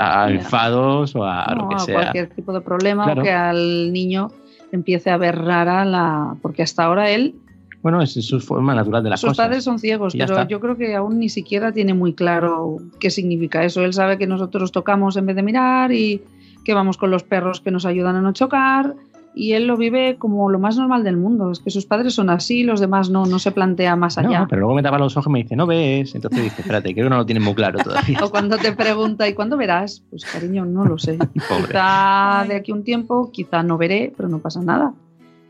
[0.01, 1.93] a enfados o a No, lo que a sea.
[1.95, 3.21] cualquier tipo de problema Claro.
[3.21, 4.29] o que al niño
[4.71, 6.35] empiece a ver rara la.
[6.41, 7.35] Porque hasta ahora él,
[7.83, 9.47] Bueno, es su forma natural de las sus cosas.
[9.47, 10.47] padres son ciegos, pero está.
[10.47, 13.83] yo creo que aún ni siquiera tiene muy claro qué significa eso.
[13.83, 16.21] Él sabe que nosotros tocamos en vez de mirar y
[16.63, 18.93] que vamos con los perros que nos ayudan a no chocar.
[19.33, 21.51] Y él lo vive como lo más normal del mundo.
[21.51, 24.41] Es que sus padres son así, los demás no, no se plantea más allá.
[24.41, 26.13] No, pero luego me tapa los ojos y me dice, no ves.
[26.15, 28.19] Entonces dice, espérate, creo que no lo tienes muy claro todavía.
[28.23, 30.03] O cuando te pregunta, ¿y cuándo verás?
[30.09, 31.17] Pues cariño, no lo sé.
[31.49, 31.67] Pobre.
[31.67, 34.93] Quizá de aquí a un tiempo, quizá no veré, pero no pasa nada.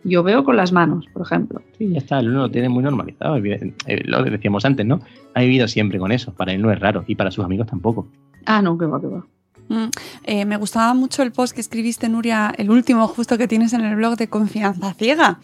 [0.03, 1.61] Yo veo con las manos, por ejemplo.
[1.77, 3.37] Sí, ya está, él lo tiene muy normalizado.
[3.37, 3.73] Eh,
[4.05, 4.99] Lo decíamos antes, ¿no?
[5.35, 6.33] Ha vivido siempre con eso.
[6.33, 8.07] Para él no es raro y para sus amigos tampoco.
[8.45, 9.23] Ah, no, que va, que va.
[9.71, 9.89] Mm,
[10.25, 13.81] eh, me gustaba mucho el post que escribiste, Nuria, el último justo que tienes en
[13.85, 15.39] el blog de Confianza Ciega.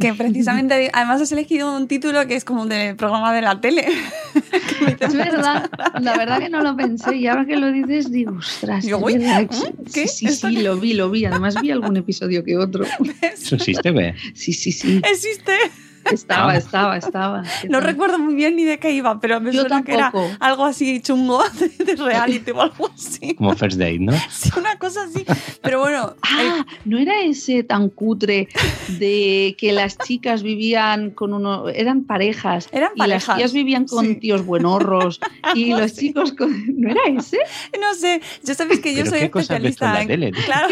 [0.00, 3.86] Que precisamente, además has elegido un título que es como del programa de la tele.
[5.00, 5.70] Es verdad,
[6.00, 9.20] la verdad que no lo pensé y ahora que lo dices digo, ostras, uy, que-
[9.20, 9.48] ¿mm?
[9.92, 10.06] ¿qué?
[10.06, 11.24] Sí, sí, ¿Esto sí, lo vi, lo vi.
[11.24, 12.84] Además vi algún episodio que otro.
[13.22, 14.14] Eso existe, ¿ve?
[14.34, 15.00] Sí, sí, sí.
[15.10, 15.52] Existe.
[16.12, 16.56] Estaba, Ah.
[16.56, 17.42] estaba, estaba.
[17.62, 17.86] ¿Qué No tal?
[17.88, 20.28] recuerdo muy bien ni de qué iba, pero me Yo suena que era tampoco.
[20.40, 21.42] algo así chungo
[21.78, 23.34] de, de reality o algo así.
[23.34, 24.12] Como first date, ¿no?
[24.30, 25.24] Sí, una cosa así.
[25.62, 28.48] Pero bueno, el- Ah, no era ese tan cutre
[28.98, 32.68] de que las chicas vivían con uno, eran parejas.
[32.72, 34.14] Eran Y las parejas, tías vivían con sí.
[34.16, 35.20] tíos buenorros
[35.54, 36.08] y los así.
[36.08, 36.50] chicos con...
[36.80, 37.38] ¿No era ese?
[37.80, 40.02] no sé, yo sabéis que yo Pero soy qué cosas ves tú en especialista la
[40.02, 40.08] en...
[40.08, 40.30] tele.
[40.44, 40.68] Claro,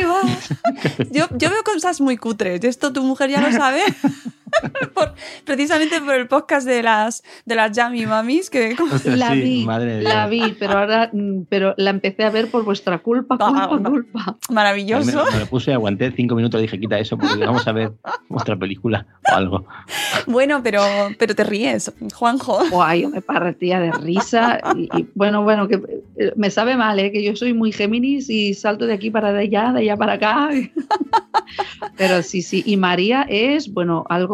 [1.10, 2.62] yo, yo veo cosas muy cutres.
[2.64, 3.80] Esto tu mujer ya lo sabe.
[4.94, 5.14] Por-
[5.44, 10.02] precisamente por el podcast de las de las Yami Mamis que La sí, vi, madre
[10.02, 13.68] la vi, pero ahora mm, pero la empecé a ver por vuestra culpa, culpa, Ah,
[13.68, 14.36] culpa.
[14.48, 15.24] Me, maravilloso.
[15.32, 17.92] me lo puse, aguanté cinco minutos dije, quita eso porque vamos a ver
[18.28, 19.66] otra película o algo.
[20.26, 20.82] Bueno, pero
[21.18, 22.58] pero te ríes, Juanjo.
[22.70, 25.80] Guay, yo me partía de risa y, y, bueno, bueno, que
[26.16, 27.10] eh, me sabe mal, ¿eh?
[27.12, 30.50] que yo soy muy Géminis y salto de aquí para allá, de allá para acá.
[31.96, 34.33] Pero sí, sí, y María es, bueno, algo,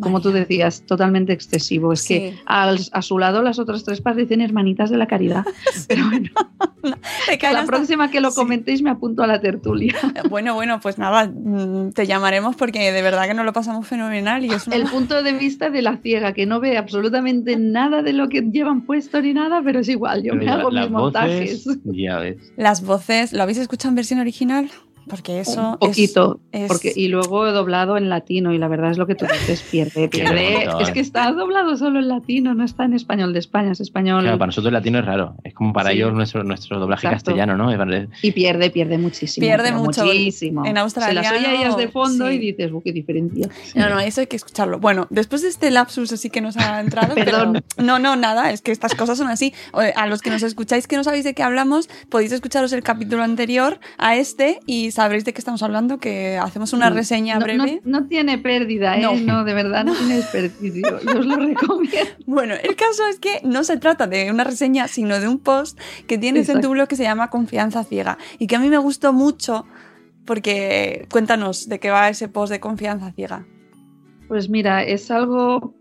[0.00, 1.92] como tú decías, totalmente excesivo.
[1.92, 2.14] Es Sí.
[2.14, 5.44] que al- a su lado las otras tres parecen hermanitas de la caridad.
[5.88, 6.30] Pero bueno,
[7.52, 8.36] la próxima que lo sí.
[8.36, 9.94] comentéis me apunto a la tertulia.
[10.28, 14.44] Bueno, bueno, pues nada, mm, te llamaremos porque de verdad que nos lo pasamos fenomenal
[14.44, 14.76] y es una...
[14.76, 18.40] El punto de vista de la ciega, que no ve absolutamente nada de lo que
[18.42, 21.66] llevan puesto ni nada, pero es igual, yo Pero me hago mis montajes.
[21.84, 22.52] ya ves.
[22.56, 24.70] Las voces, ¿lo habéis escuchado en versión original?
[25.08, 28.90] Porque eso un poquito, es- porque y luego he doblado en latino y la verdad
[28.90, 30.64] es lo que tú dices, pierde, pierde.
[30.80, 30.92] es eh.
[30.92, 34.38] que está doblado solo en latino, no está en español de España, es español Claro,
[34.38, 35.34] para nosotros el latino es raro.
[35.44, 35.96] Es como para Sí.
[35.96, 37.32] ellos nuestro, nuestro doblaje Exacto.
[37.32, 37.72] castellano, ¿no?
[38.22, 39.44] Y pierde, pierde muchísimo.
[39.46, 40.04] Pierde mucho.
[40.04, 40.64] muchísimo.
[40.64, 42.34] En Se australiano, las oye a ellas de fondo sí.
[42.34, 43.48] y dices, "Uh, qué diferencia.
[43.74, 44.78] No, no, eso hay que escucharlo.
[44.78, 47.14] Bueno, después de este lapsus así que nos ha entrado.
[47.14, 47.62] Perdón.
[47.76, 49.52] pero- no, no, nada, es que estas cosas son así.
[49.72, 52.82] O- A los que nos escucháis que no sabéis de qué hablamos, podéis escucharos el
[52.82, 57.44] capítulo anterior a este y sabréis de qué estamos hablando, que hacemos una reseña No,
[57.44, 57.80] breve.
[57.84, 59.02] no- no tiene pérdida, ¿eh?
[59.02, 59.14] No.
[59.14, 60.82] No, de verdad, no, tiene desperdicio.
[61.12, 62.10] Yo os lo recomiendo.
[62.26, 65.78] Bueno, el caso es que no se trata de una reseña, sino de un post
[66.06, 66.68] que tienes en Exacto.
[66.68, 69.66] tu blog que se llama Confianza Ciega y que a mí me gustó mucho
[70.24, 73.44] porque cuéntanos de qué va ese post de Confianza Ciega.
[74.28, 75.74] Pues mira, es algo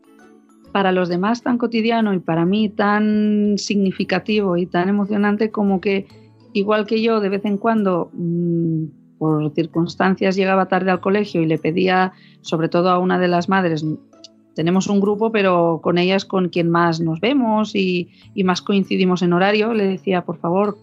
[0.71, 6.07] para los demás tan cotidiano y para mí tan significativo y tan emocionante como que,
[6.53, 8.85] igual que yo, de vez en cuando, mm,
[9.21, 12.11] por circunstancias, llegaba tarde al colegio y le pedía,
[12.41, 13.85] sobre todo a una de las madres,
[14.55, 18.63] tenemos un grupo, pero con ella es con quien más nos vemos y, y más
[18.63, 20.79] coincidimos en horario, le decía, por favor,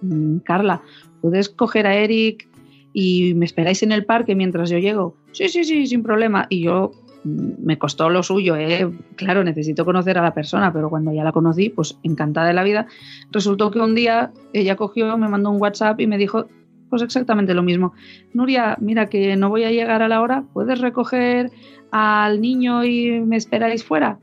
[0.00, 0.80] mm, Carla,
[1.20, 2.48] ¿puedes coger a Eric
[2.94, 5.14] y me esperáis en el parque mientras yo llego?
[5.32, 6.46] Sí, sí, sí, sin problema.
[6.48, 6.92] Y yo
[7.24, 8.90] mm, me costó lo suyo, ¿eh?
[9.16, 12.64] claro, necesito conocer a la persona, pero cuando ya la conocí, pues encantada de la
[12.64, 12.86] vida.
[13.32, 16.46] Resultó que un día ella cogió, me mandó un WhatsApp y me dijo,
[16.92, 17.94] pues exactamente lo mismo.
[18.34, 21.50] Nuria, mira que no voy a llegar a la hora, ¿puedes recoger
[21.90, 24.18] al niño y me esperáis fuera?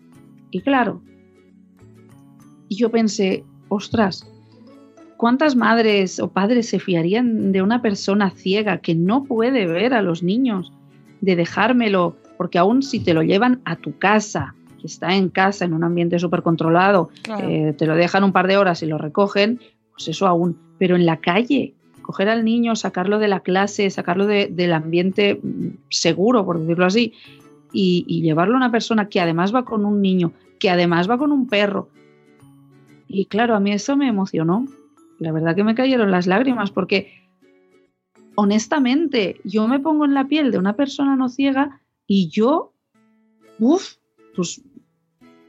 [0.52, 1.02] Y claro,
[2.68, 4.32] y yo pensé, ostras,
[5.18, 10.04] ¿cuántas madres o padres se fiarían de una persona ciega que no puede ver a
[10.04, 10.72] los niños?
[11.22, 15.66] De dejármelo, porque aún si te lo llevan a tu casa, que está en casa,
[15.66, 17.50] en un ambiente súper controlado, Claro.
[17.50, 19.60] eh, te lo dejan un par de horas y lo recogen,
[19.92, 20.56] pues eso aún.
[20.78, 21.74] Pero en la calle,
[22.10, 25.40] coger al niño, sacarlo de la clase, sacarlo de- del ambiente
[25.92, 27.14] seguro, por decirlo así,
[27.72, 31.20] y, y llevarlo a una persona que además va con un niño, que además va
[31.20, 31.90] con un perro.
[33.08, 34.66] Y claro, a mí eso me emocionó.
[35.20, 37.14] La verdad que me cayeron las lágrimas porque
[38.34, 42.74] honestamente, yo me pongo en la piel de una persona no ciega y yo,
[43.60, 43.98] uff,
[44.36, 44.64] pues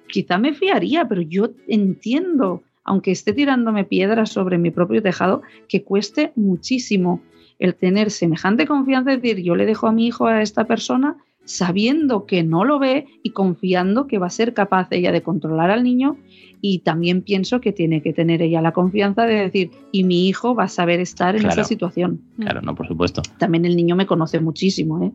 [0.08, 5.82] quizá me fiaría, pero yo entiendo, aunque esté tirándome piedras sobre mi propio tejado, que
[5.84, 7.20] cueste muchísimo
[7.58, 11.16] el tener semejante confianza, es decir, yo le dejo a mi hijo a esta persona
[11.44, 15.70] sabiendo que no lo ve y confiando que va a ser capaz ella de controlar
[15.70, 16.16] al niño
[16.60, 20.54] y también pienso que tiene que tener ella la confianza de decir, y mi hijo
[20.54, 21.54] va a saber estar en Claro.
[21.54, 22.20] esa situación.
[22.38, 23.22] Claro, no, por supuesto.
[23.38, 25.12] También el niño me conoce muchísimo, ¿eh?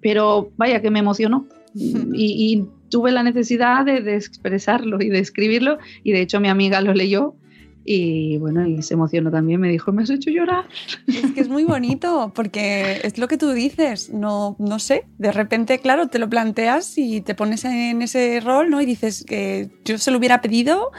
[0.00, 5.18] Pero vaya que me emocionó y, y tuve la necesidad de, de expresarlo y de
[5.18, 7.36] escribirlo y de hecho mi amiga lo leyó
[7.84, 10.66] y bueno, y se emocionó también, me dijo, me has hecho llorar.
[11.06, 15.32] Es que es muy bonito, porque es lo que tú dices, no, no sé, de
[15.32, 18.80] repente, claro, te lo planteas y te pones en ese rol, ¿no?
[18.80, 20.90] Y dices que yo se lo hubiera pedido,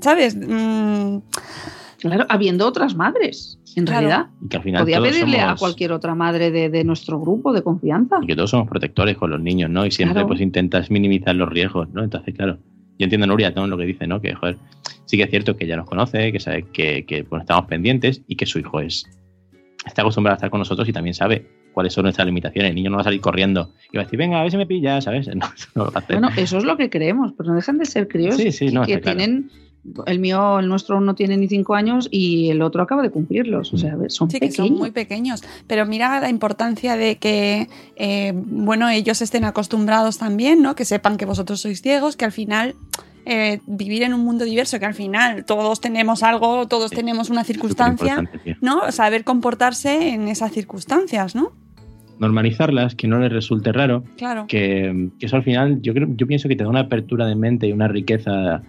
[0.00, 0.36] ¿sabes?
[0.36, 1.18] Mm,
[2.00, 4.06] Claro, habiendo otras madres, en Claro.
[4.08, 4.30] realidad.
[4.48, 7.62] Que al final Podía pedirle a somos- cualquier otra madre de, de nuestro grupo de
[7.62, 8.16] confianza.
[8.22, 9.84] y que todos somos protectores con los niños, ¿no?
[9.86, 10.28] Y siempre Claro.
[10.28, 12.02] pues intentas minimizar los riesgos, ¿no?
[12.02, 12.58] Entonces, claro,
[12.98, 14.20] yo entiendo Nuria todo lo que dice, ¿no?
[14.20, 14.56] Que, joder,
[15.06, 18.22] sí que es cierto que ella nos conoce, que sabe que, que bueno, estamos pendientes
[18.26, 19.04] y que su hijo es
[19.86, 22.68] está acostumbrado a estar con nosotros y también sabe cuáles son nuestras limitaciones.
[22.70, 24.56] El niño no va a salir corriendo y va a decir, venga, a ver si
[24.58, 25.28] me pillas, ¿sabes?
[25.34, 26.18] No, eso no lo va a hacer.
[26.18, 28.84] Bueno, eso es lo que creemos, pero no dejan de ser críos Sí, sí, no,
[28.84, 29.18] que está claro.
[29.18, 29.50] tienen,
[30.06, 33.72] el mío, el nuestro no tiene ni cinco años y el otro acaba de cumplirlos.
[33.72, 34.68] O sea, son Sí, que pequeños.
[34.68, 35.42] son muy pequeños.
[35.66, 40.74] Pero mira la importancia de que, eh, bueno, ellos estén acostumbrados también, ¿no?
[40.74, 42.74] Que sepan que vosotros sois ciegos, que al final
[43.26, 47.28] eh, vivir en un mundo diverso, que al final todos tenemos algo, todos Sí, tenemos
[47.30, 48.28] una circunstancia.
[48.60, 48.90] ¿no?
[48.92, 51.52] Saber comportarse en esas circunstancias, ¿no?
[52.18, 54.44] Normalizarlas, que no les resulte raro, Claro.
[54.46, 57.34] que, que eso al final yo creo yo pienso que te da una apertura de
[57.34, 58.62] mente y una riqueza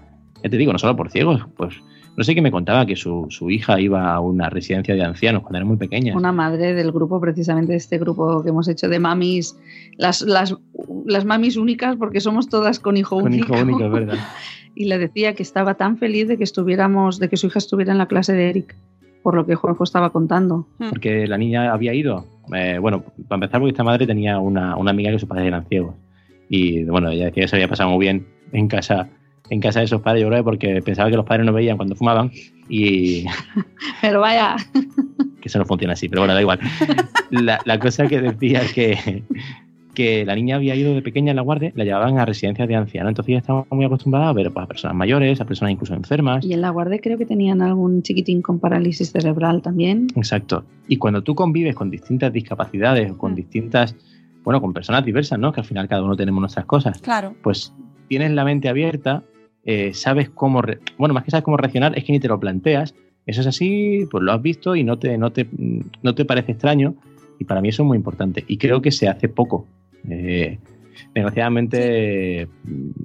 [0.44, 1.76] ya te digo no solo por ciegos pues
[2.18, 5.44] no sé qué me contaba que su, su hija iba a una residencia de ancianos
[5.44, 8.89] cuando era muy pequeña Una madre del grupo, precisamente de este grupo que hemos hecho
[8.89, 9.58] de mamis,
[9.98, 10.58] las, las,
[11.06, 13.54] las mamis únicas, porque somos todas con hijo con único.
[13.54, 14.18] hijo único es verdad
[14.76, 17.92] y le decía que estaba tan feliz de que estuviéramos, de que su hija estuviera
[17.92, 18.76] en la clase de Eric,
[19.24, 20.68] por lo que Juanjo estaba contando.
[20.89, 24.92] porque la niña había ido eh, bueno para empezar porque esta madre tenía una, una
[24.92, 25.96] amiga que sus padres eran ciegos
[26.50, 29.10] y bueno ella decía que se había pasado muy bien en casa
[29.52, 31.78] en casa de esos padres yo creo que porque pensaba que los padres no veían
[31.78, 32.32] cuando fumaban
[32.70, 33.26] y
[34.02, 34.56] Pero vaya,
[35.41, 36.60] que eso no funciona así, pero bueno, da igual.
[37.30, 39.24] La, la cosa que decía es que,
[39.93, 42.76] que la niña había ido de pequeña en la guardia, la llevaban a residencias de
[42.76, 45.93] ancianos, entonces ella estaba muy acostumbrada a ver pues, a personas mayores, a personas incluso
[45.93, 46.45] enfermas.
[46.45, 50.08] y en la guardia creo que tenían algún chiquitín con parálisis cerebral también.
[50.16, 50.64] Exacto.
[50.88, 53.36] Y cuando tú convives con distintas discapacidades o con Mm.
[53.36, 53.95] distintas,
[54.43, 55.52] bueno, con personas diversas, ¿no?
[55.52, 57.36] Que al final cada uno tenemos nuestras cosas, Claro.
[57.43, 57.74] pues
[58.08, 59.24] tienes la mente abierta,
[59.66, 60.62] eh, sabes cómo,
[60.97, 62.95] bueno, más que sabes cómo reaccionar, es que ni te lo planteas.
[63.26, 65.47] Eso es así, pues lo has visto y no te, no te,
[66.01, 66.95] no te parece extraño.
[67.39, 68.43] Y para mí eso es muy importante.
[68.47, 69.66] Y creo que se hace poco.
[70.09, 70.59] Eh,
[71.14, 72.47] desgraciadamente,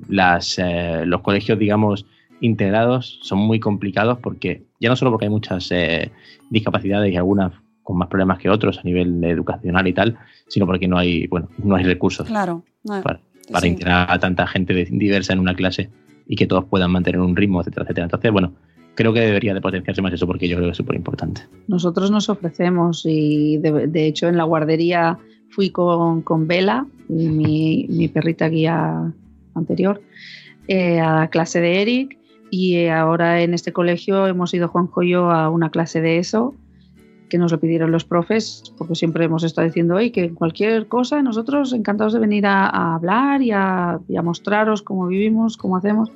[0.08, 2.06] las, eh, los colegios, digamos,
[2.40, 6.10] integrados son muy complicados porque, ya no solo porque hay muchas eh,
[6.50, 7.52] discapacidades y algunas
[7.82, 11.48] con más problemas que otros a nivel educacional y tal, sino porque no hay, bueno,
[11.62, 12.64] no hay recursos Claro.
[12.82, 13.68] No, para, para sí.
[13.68, 15.88] integrar a tanta gente diversa en una clase
[16.26, 18.04] y que todos puedan mantener un ritmo, etcétera, etcétera.
[18.04, 18.52] Entonces, bueno,
[18.94, 21.42] creo que debería de potenciarse más eso porque yo creo que es súper importante.
[21.68, 25.18] Nosotros nos ofrecemos y de, hecho en la guardería
[25.50, 29.12] fui con, con Vela, mi, mi perrita guía
[29.54, 30.02] anterior,
[30.68, 32.18] eh, a la clase de Eric
[32.50, 36.54] y ahora en este colegio hemos ido Juanjo y yo a una clase de eso
[37.28, 41.22] que nos lo pidieron los profes, porque siempre hemos estado diciendo hoy que cualquier cosa,
[41.22, 45.76] nosotros encantados de venir a, a hablar y a, y a mostraros cómo vivimos, cómo
[45.76, 46.10] hacemos.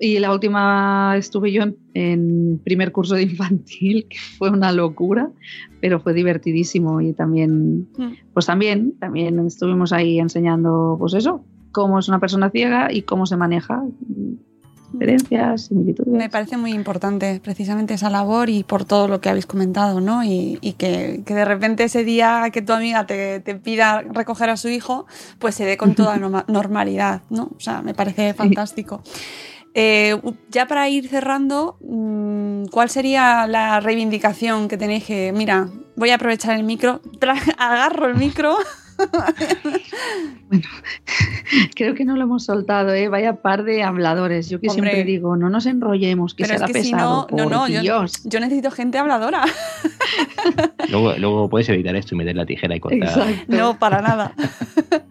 [0.00, 5.30] Y la última estuve yo en, en primer curso de infantil, que fue una locura,
[5.80, 8.12] pero fue divertidísimo y también, Mm.
[8.34, 13.26] pues también, también estuvimos ahí enseñando, pues eso, cómo es una persona ciega y cómo
[13.26, 13.82] se maneja,
[14.92, 16.12] diferencias, similitudes.
[16.12, 20.22] Me parece muy importante precisamente esa labor y por todo lo que habéis comentado, ¿no?
[20.24, 24.50] Y, y que, que de repente ese día que tu amiga te, te pida recoger
[24.50, 25.06] a su hijo,
[25.38, 27.50] pues se dé con toda norma- normalidad, ¿no?
[27.56, 29.02] O sea, me parece fantástico.
[29.74, 30.20] Eh,
[30.50, 36.16] ya para ir cerrando, mm, ¿cuál sería la reivindicación que tenéis que, mira, voy a
[36.16, 37.00] aprovechar el micro,
[37.58, 38.56] agarro el micro
[41.74, 43.08] Creo que no lo hemos soltado, ¿eh?
[43.08, 44.48] Vaya par de habladores.
[44.50, 44.90] Yo que Hombre.
[44.90, 47.26] siempre digo, no nos enrollemos, que Pero es será que si pesado.
[47.30, 48.22] no, no, no, yo, Dios.
[48.24, 49.44] yo necesito gente habladora.
[50.90, 53.08] Luego, luego puedes editar esto y meter la tijera y cortar.
[53.08, 53.44] Exacto.
[53.48, 54.34] No, para nada.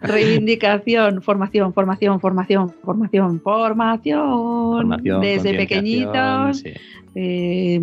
[0.01, 4.71] Reivindicación, formación, formación, formación, formación, formación.
[4.73, 6.59] Formación, Desde pequeñitos.
[6.59, 6.73] sí.
[7.15, 7.81] eh,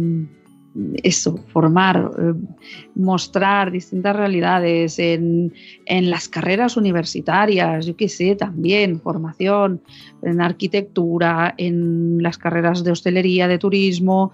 [1.02, 2.34] eso, formar, eh,
[2.94, 5.52] mostrar distintas realidades en,
[5.86, 9.80] en, las carreras universitarias, yo qué sé, también formación
[10.22, 14.32] en arquitectura, en las carreras de hostelería, de turismo,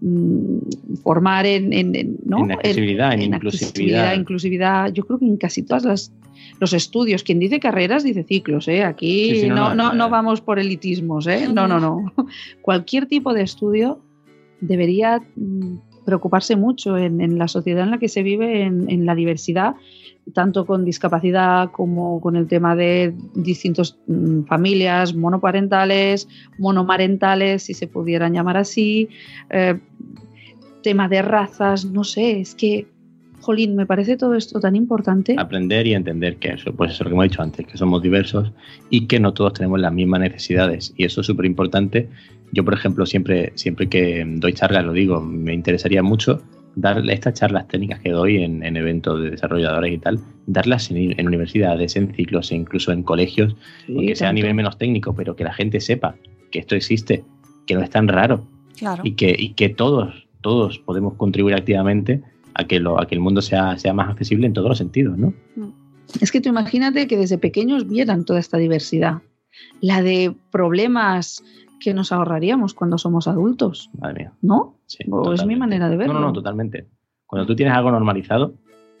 [0.00, 0.58] mm,
[1.02, 2.44] formar en, en, ¿no?
[2.44, 4.14] en accesibilidad, en, inclusividad.
[4.14, 4.92] inclusividad.
[4.92, 6.12] Yo creo que en casi todas las
[6.60, 7.22] los estudios.
[7.22, 8.84] Quien dice carreras dice ciclos, ¿eh?
[8.84, 11.48] Aquí sí, sí, no, no, no, no, vamos por elitismos, ¿eh?
[11.52, 12.12] No, no, no.
[12.62, 14.00] Cualquier tipo de estudio
[14.66, 19.74] debería mm, preocuparse mucho en, la sociedad en la que se vive, en, la diversidad,
[20.32, 27.86] tanto con discapacidad como con el tema de distintas mm, familias monoparentales, monomarentales, si se
[27.86, 29.08] pudieran llamar así,
[29.50, 29.78] eh,
[30.82, 32.86] tema de razas, no sé, es que
[33.44, 35.36] jolín, me parece todo esto tan importante.
[35.38, 38.50] Aprender y entender que eso, pues eso lo que hemos dicho antes, que somos diversos
[38.90, 40.94] y que no todos tenemos las mismas necesidades.
[40.96, 42.08] Y eso es súper importante.
[42.54, 46.40] Yo, por ejemplo, siempre, siempre que doy charlas, lo digo, me interesaría mucho
[46.76, 51.18] dar estas charlas técnicas que doy en, en eventos de desarrolladores y tal, darlas en,
[51.18, 55.14] en, universidades, en ciclos e incluso en colegios, sí, aunque sea a nivel menos técnico,
[55.14, 56.16] pero que la gente sepa
[56.50, 57.24] que esto existe,
[57.66, 58.46] que no es tan raro
[58.78, 59.02] claro.
[59.04, 62.22] y, que, y que todos, todos podemos contribuir activamente
[62.54, 65.18] a que, lo, a que el mundo sea, sea más accesible en todos los sentidos,
[65.18, 65.34] ¿no?
[66.20, 69.22] Es que tú imagínate que desde pequeños vieran toda esta diversidad,
[69.80, 71.42] la de problemas
[71.84, 73.90] que nos ahorraríamos cuando somos adultos.
[74.00, 74.32] Madre mía.
[74.42, 74.78] ¿No?
[74.86, 76.14] Sí, o es mi manera de verlo.
[76.14, 76.86] No, no, no, totalmente.
[77.26, 78.54] Cuando tú tienes algo normalizado,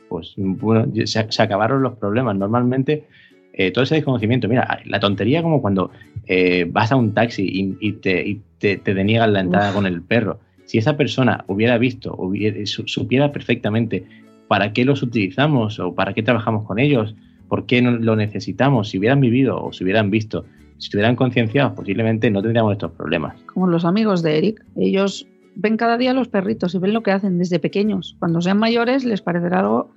[0.08, 2.36] pues bueno, se, se acabaron los problemas.
[2.36, 3.06] Normalmente,
[3.52, 5.90] eh, todo ese desconocimiento, mira, la tontería como cuando
[6.26, 9.76] eh, vas a un taxi y, y, te, y te, te, deniegan la entrada Uf.
[9.76, 14.04] con el perro si esa persona hubiera visto, hubiera, supiera perfectamente
[14.48, 17.14] para qué los utilizamos o para qué trabajamos con ellos,
[17.48, 20.44] por qué no lo necesitamos, si hubieran vivido o si hubieran visto,
[20.78, 23.40] si estuvieran concienciados, posiblemente no tendríamos estos problemas.
[23.46, 27.12] Como los amigos de Eric, ellos ven cada día los perritos y ven lo que
[27.12, 28.16] hacen desde pequeños.
[28.18, 29.94] Cuando sean mayores les parecerá algo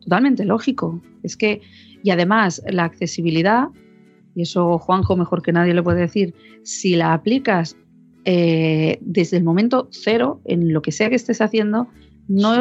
[0.00, 1.00] totalmente lógico.
[1.22, 1.60] Es que,
[2.02, 3.68] y además, la accesibilidad,
[4.34, 7.76] y eso Juanjo mejor que nadie le puede decir, si la aplicas
[8.24, 11.88] eh, desde el momento cero, en lo que sea que estés haciendo,
[12.28, 12.56] no,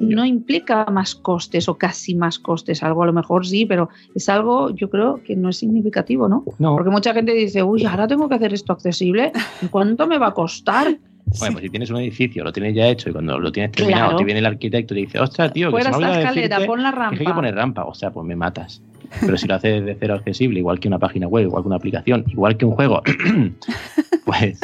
[0.00, 2.82] no implica más costes o casi más costes.
[2.82, 6.44] Algo a lo mejor sí, pero es algo, yo creo que no es significativo, ¿no?
[6.58, 6.74] no.
[6.74, 9.32] Porque mucha gente dice, uy, ahora tengo que hacer esto accesible.
[9.70, 10.98] ¿Cuánto me va a costar?
[11.38, 14.04] Bueno, pues si tienes un edificio, lo tienes ya hecho y cuando lo tienes terminado,
[14.08, 14.18] Claro.
[14.18, 16.82] te viene el arquitecto y te dice, ostras, tío, que se me olvidado escalera, pon
[16.82, 17.34] la que hay que rampa.
[17.34, 17.84] poner rampa.
[17.86, 18.82] O sea, pues me matas.
[19.20, 21.76] Pero si lo haces de cero accesible, igual que una página web, igual que una
[21.76, 23.02] aplicación, igual que un juego,
[24.24, 24.60] pues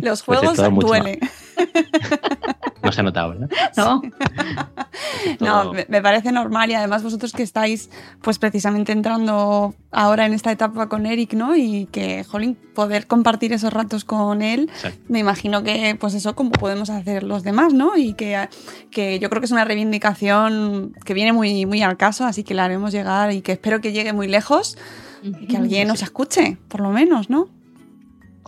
[0.00, 1.18] Los Pues es juegos todo mucho duele.
[2.88, 3.50] no se ha notado, ¿verdad?
[3.76, 4.02] ¿No?
[5.40, 7.90] No, Todo- me, me parece normal y además vosotros que estáis
[8.22, 11.54] pues precisamente entrando ahora en esta etapa con Eric, ¿no?
[11.56, 14.98] Y que, jolín, poder compartir esos ratos con él, Exacto.
[15.08, 17.96] me imagino que pues eso como podemos hacer los demás, ¿no?
[17.96, 18.48] Y que,
[18.90, 22.54] que yo creo que es una reivindicación que viene muy, muy al caso, así que
[22.54, 24.76] la haremos llegar y que espero que llegue muy lejos
[25.22, 27.48] y que alguien nos escuche, por lo menos, ¿no?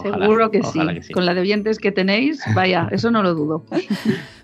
[0.00, 0.68] Ojalá, Seguro que sí.
[0.78, 1.12] ojalá que sí.
[1.12, 3.64] Con la de oyentes que tenéis, vaya, eso no lo dudo.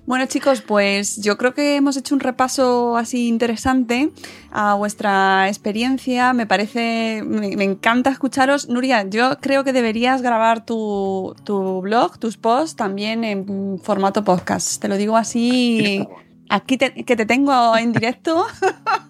[0.06, 4.10] Bueno chicos, pues yo creo que hemos hecho un repaso así interesante
[4.52, 6.32] a vuestra experiencia.
[6.32, 8.68] Me parece, me, me encanta escucharos.
[8.68, 14.80] Nuria, yo creo que deberías grabar tu, tu blog, tus posts también en formato podcast.
[14.80, 16.06] Te lo digo así.
[16.48, 18.46] Aquí te, que te tengo en directo,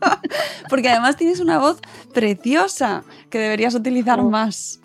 [0.71, 1.81] porque además tienes una voz
[2.15, 4.31] preciosa que deberías utilizar Oh.
[4.31, 4.81] más.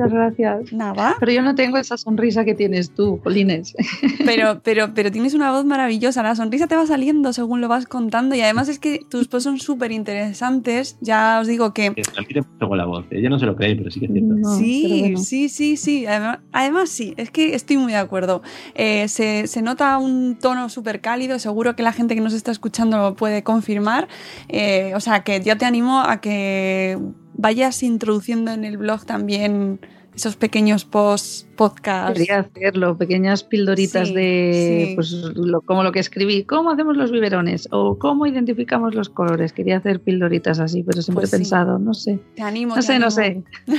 [0.00, 0.72] Muchas gracias.
[0.72, 1.16] Nada.
[1.20, 3.74] Pero yo no tengo esa sonrisa que tienes tú, Polines.
[4.24, 7.86] Pero, pero, pero tienes una voz maravillosa, la sonrisa te va saliendo según lo vas
[7.86, 10.96] contando y además es que tus posts son súper interesantes.
[11.00, 13.06] Ya os digo que transmite mucho con la voz.
[13.10, 14.34] Ella no se lo cree, pero sí que es cierto.
[14.34, 15.18] No, sí, bueno.
[15.18, 16.06] sí, sí, sí.
[16.06, 18.42] Además, además sí, es que estoy muy de acuerdo.
[18.74, 22.52] Eh, se, se nota un tono súper cálido, seguro que la gente que nos está
[22.52, 24.06] escuchando lo puede confirmar.
[24.48, 26.98] Eh, o sea, que yo te animo a que
[27.40, 29.80] vayas introduciendo en el blog también
[30.14, 32.18] esos pequeños posts, podcasts.
[32.18, 34.94] Quería hacerlo, pequeñas pildoritas Sí, de, sí.
[34.96, 39.52] pues, lo- como lo que escribí, cómo hacemos los biberones o cómo identificamos los colores.
[39.52, 41.42] Quería hacer pildoritas así, pero siempre Pues he sí.
[41.42, 42.18] pensado, no sé.
[42.34, 42.74] Te animo.
[42.74, 43.44] No te sé, no animo.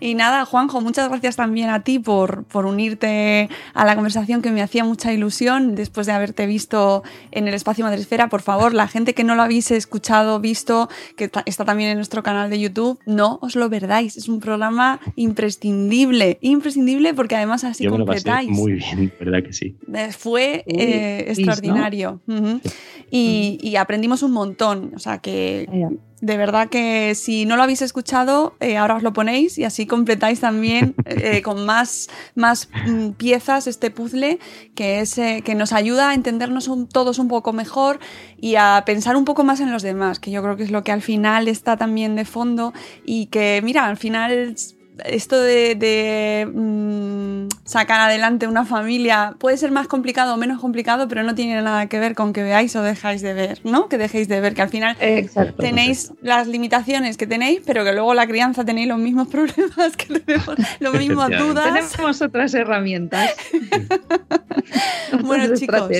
[0.00, 4.50] y nada, Juanjo, muchas gracias también a ti por, por unirte a la conversación que
[4.50, 8.28] me hacía mucha ilusión después de haberte visto en el espacio Madresfera.
[8.28, 12.22] Por favor, la gente que no lo habéis escuchado, visto, que está también en nuestro
[12.22, 14.16] canal de YouTube, no os lo perdáis.
[14.16, 18.50] Es un programa imprescindible, imprescindible porque además así Yo me lo pasé completáis.
[18.50, 19.76] muy bien, ¿verdad que sí?
[19.92, 22.20] Eh, Fue Uy, eh, extraordinario.
[23.10, 24.92] Y, y aprendimos un montón.
[24.94, 25.66] O sea que
[26.20, 29.86] de verdad que si no lo habéis escuchado, eh, ahora os lo ponéis y así
[29.86, 34.38] completáis también eh, con más, más mm, piezas este puzzle
[34.74, 38.00] que, es, eh, que nos ayuda a entendernos un- todos un poco mejor
[38.38, 40.84] y a pensar un poco más en los demás, que yo creo que es lo
[40.84, 42.72] que al final está también de fondo
[43.04, 44.54] y que, mira, al final
[45.04, 51.08] esto de, de, mm, sacar adelante una familia puede ser más complicado o menos complicado,
[51.08, 53.88] pero no tiene nada que ver con que veáis o dejáis de ver, ¿no?
[53.88, 55.54] Que dejéis de ver, que al final Exacto.
[55.62, 60.20] tenéis las limitaciones que tenéis, pero que luego la crianza tenéis los mismos problemas que
[60.20, 61.36] tenemos, las mismas Efectivamente.
[61.44, 61.92] dudas.
[61.92, 63.30] Tenemos otras herramientas.
[65.22, 65.90] Bueno, chicos.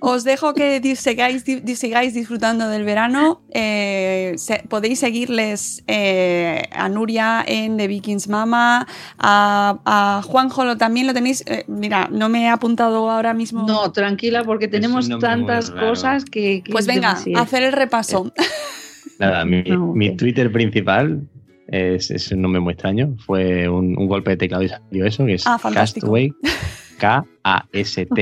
[0.00, 3.42] Os dejo que sigáis, di- sigáis disfrutando del verano.
[3.52, 8.86] Eh, se- podéis seguirles eh, a Nuria en The Vikings Mama,
[9.18, 11.42] a, a Juanjo lo, también lo tenéis.
[11.46, 13.66] eh, mira, no me he apuntado ahora mismo.
[13.66, 16.62] No, tranquila, porque tenemos tantas cosas que.
[16.64, 17.42] que pues es venga, demasiado.
[17.42, 18.32] hacer el repaso.
[19.18, 19.96] Nada, mi, No, ok.
[19.96, 21.28] mi Twitter principal
[21.68, 23.14] es, es un nombre muy extraño.
[23.24, 26.06] Fue un, un golpe de teclado y salió eso, que es Ah, fantástico.
[26.06, 26.32] Castaway.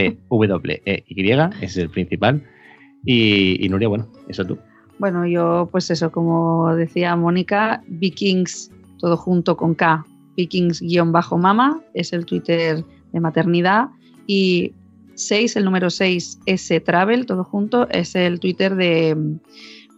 [0.03, 2.43] K-A-S-T-W-E-Y, ese es el principal.
[3.05, 4.59] Y, y Nuria, bueno, eso tú.
[4.99, 8.71] Bueno, yo, pues eso, como decía Mónica, Vikings,
[9.03, 13.89] todo junto con K, Vikings-mama, es el Twitter de maternidad.
[14.29, 14.73] Y
[15.17, 19.17] 6, el número 6, S Travel, todo junto, es el Twitter de,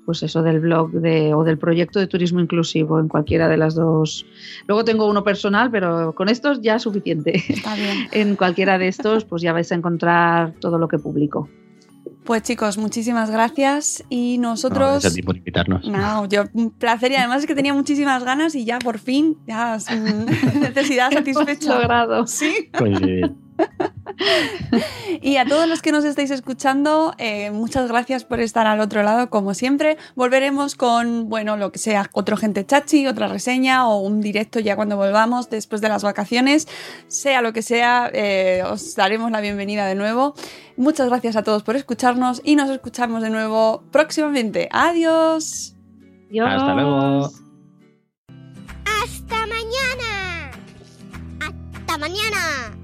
[0.07, 3.75] pues eso, del blog de, o del proyecto de turismo inclusivo, en cualquiera de las
[3.75, 4.25] dos.
[4.67, 7.43] Luego tengo uno personal, pero con estos ya es suficiente.
[7.47, 8.09] Está bien.
[8.13, 11.51] en cualquiera de estos, pues ya vais a encontrar todo lo que publico.
[12.25, 14.91] Pues chicos, muchísimas gracias y No, nosotros...
[14.93, 15.87] gracias a ti por invitarnos.
[15.87, 19.37] No, yo un placer y además es que tenía muchísimas ganas y ya por fin,
[19.47, 20.25] ya mm,
[20.61, 21.75] necesidad Hemos satisfecha.
[21.75, 22.27] logrado.
[22.27, 22.71] Sí.
[22.77, 23.33] Coincidir.
[25.21, 29.03] Y a todos los que nos estáis escuchando, eh, muchas gracias por estar al otro
[29.03, 29.97] lado, como siempre.
[30.15, 34.77] Volveremos con, bueno, lo que sea, otro gente chachi, otra reseña o un directo ya
[34.77, 36.69] cuando volvamos después de las vacaciones.
[37.09, 40.35] Sea lo que sea, eh, os daremos la bienvenida de nuevo.
[40.77, 44.69] Muchas gracias a todos por escucharnos y nos escuchamos de nuevo próximamente.
[44.73, 45.75] Adiós.
[46.29, 46.49] Adiós.
[46.49, 47.31] Hasta luego.
[48.85, 50.51] ¡Hasta mañana!
[51.41, 52.84] ¡Hasta mañana!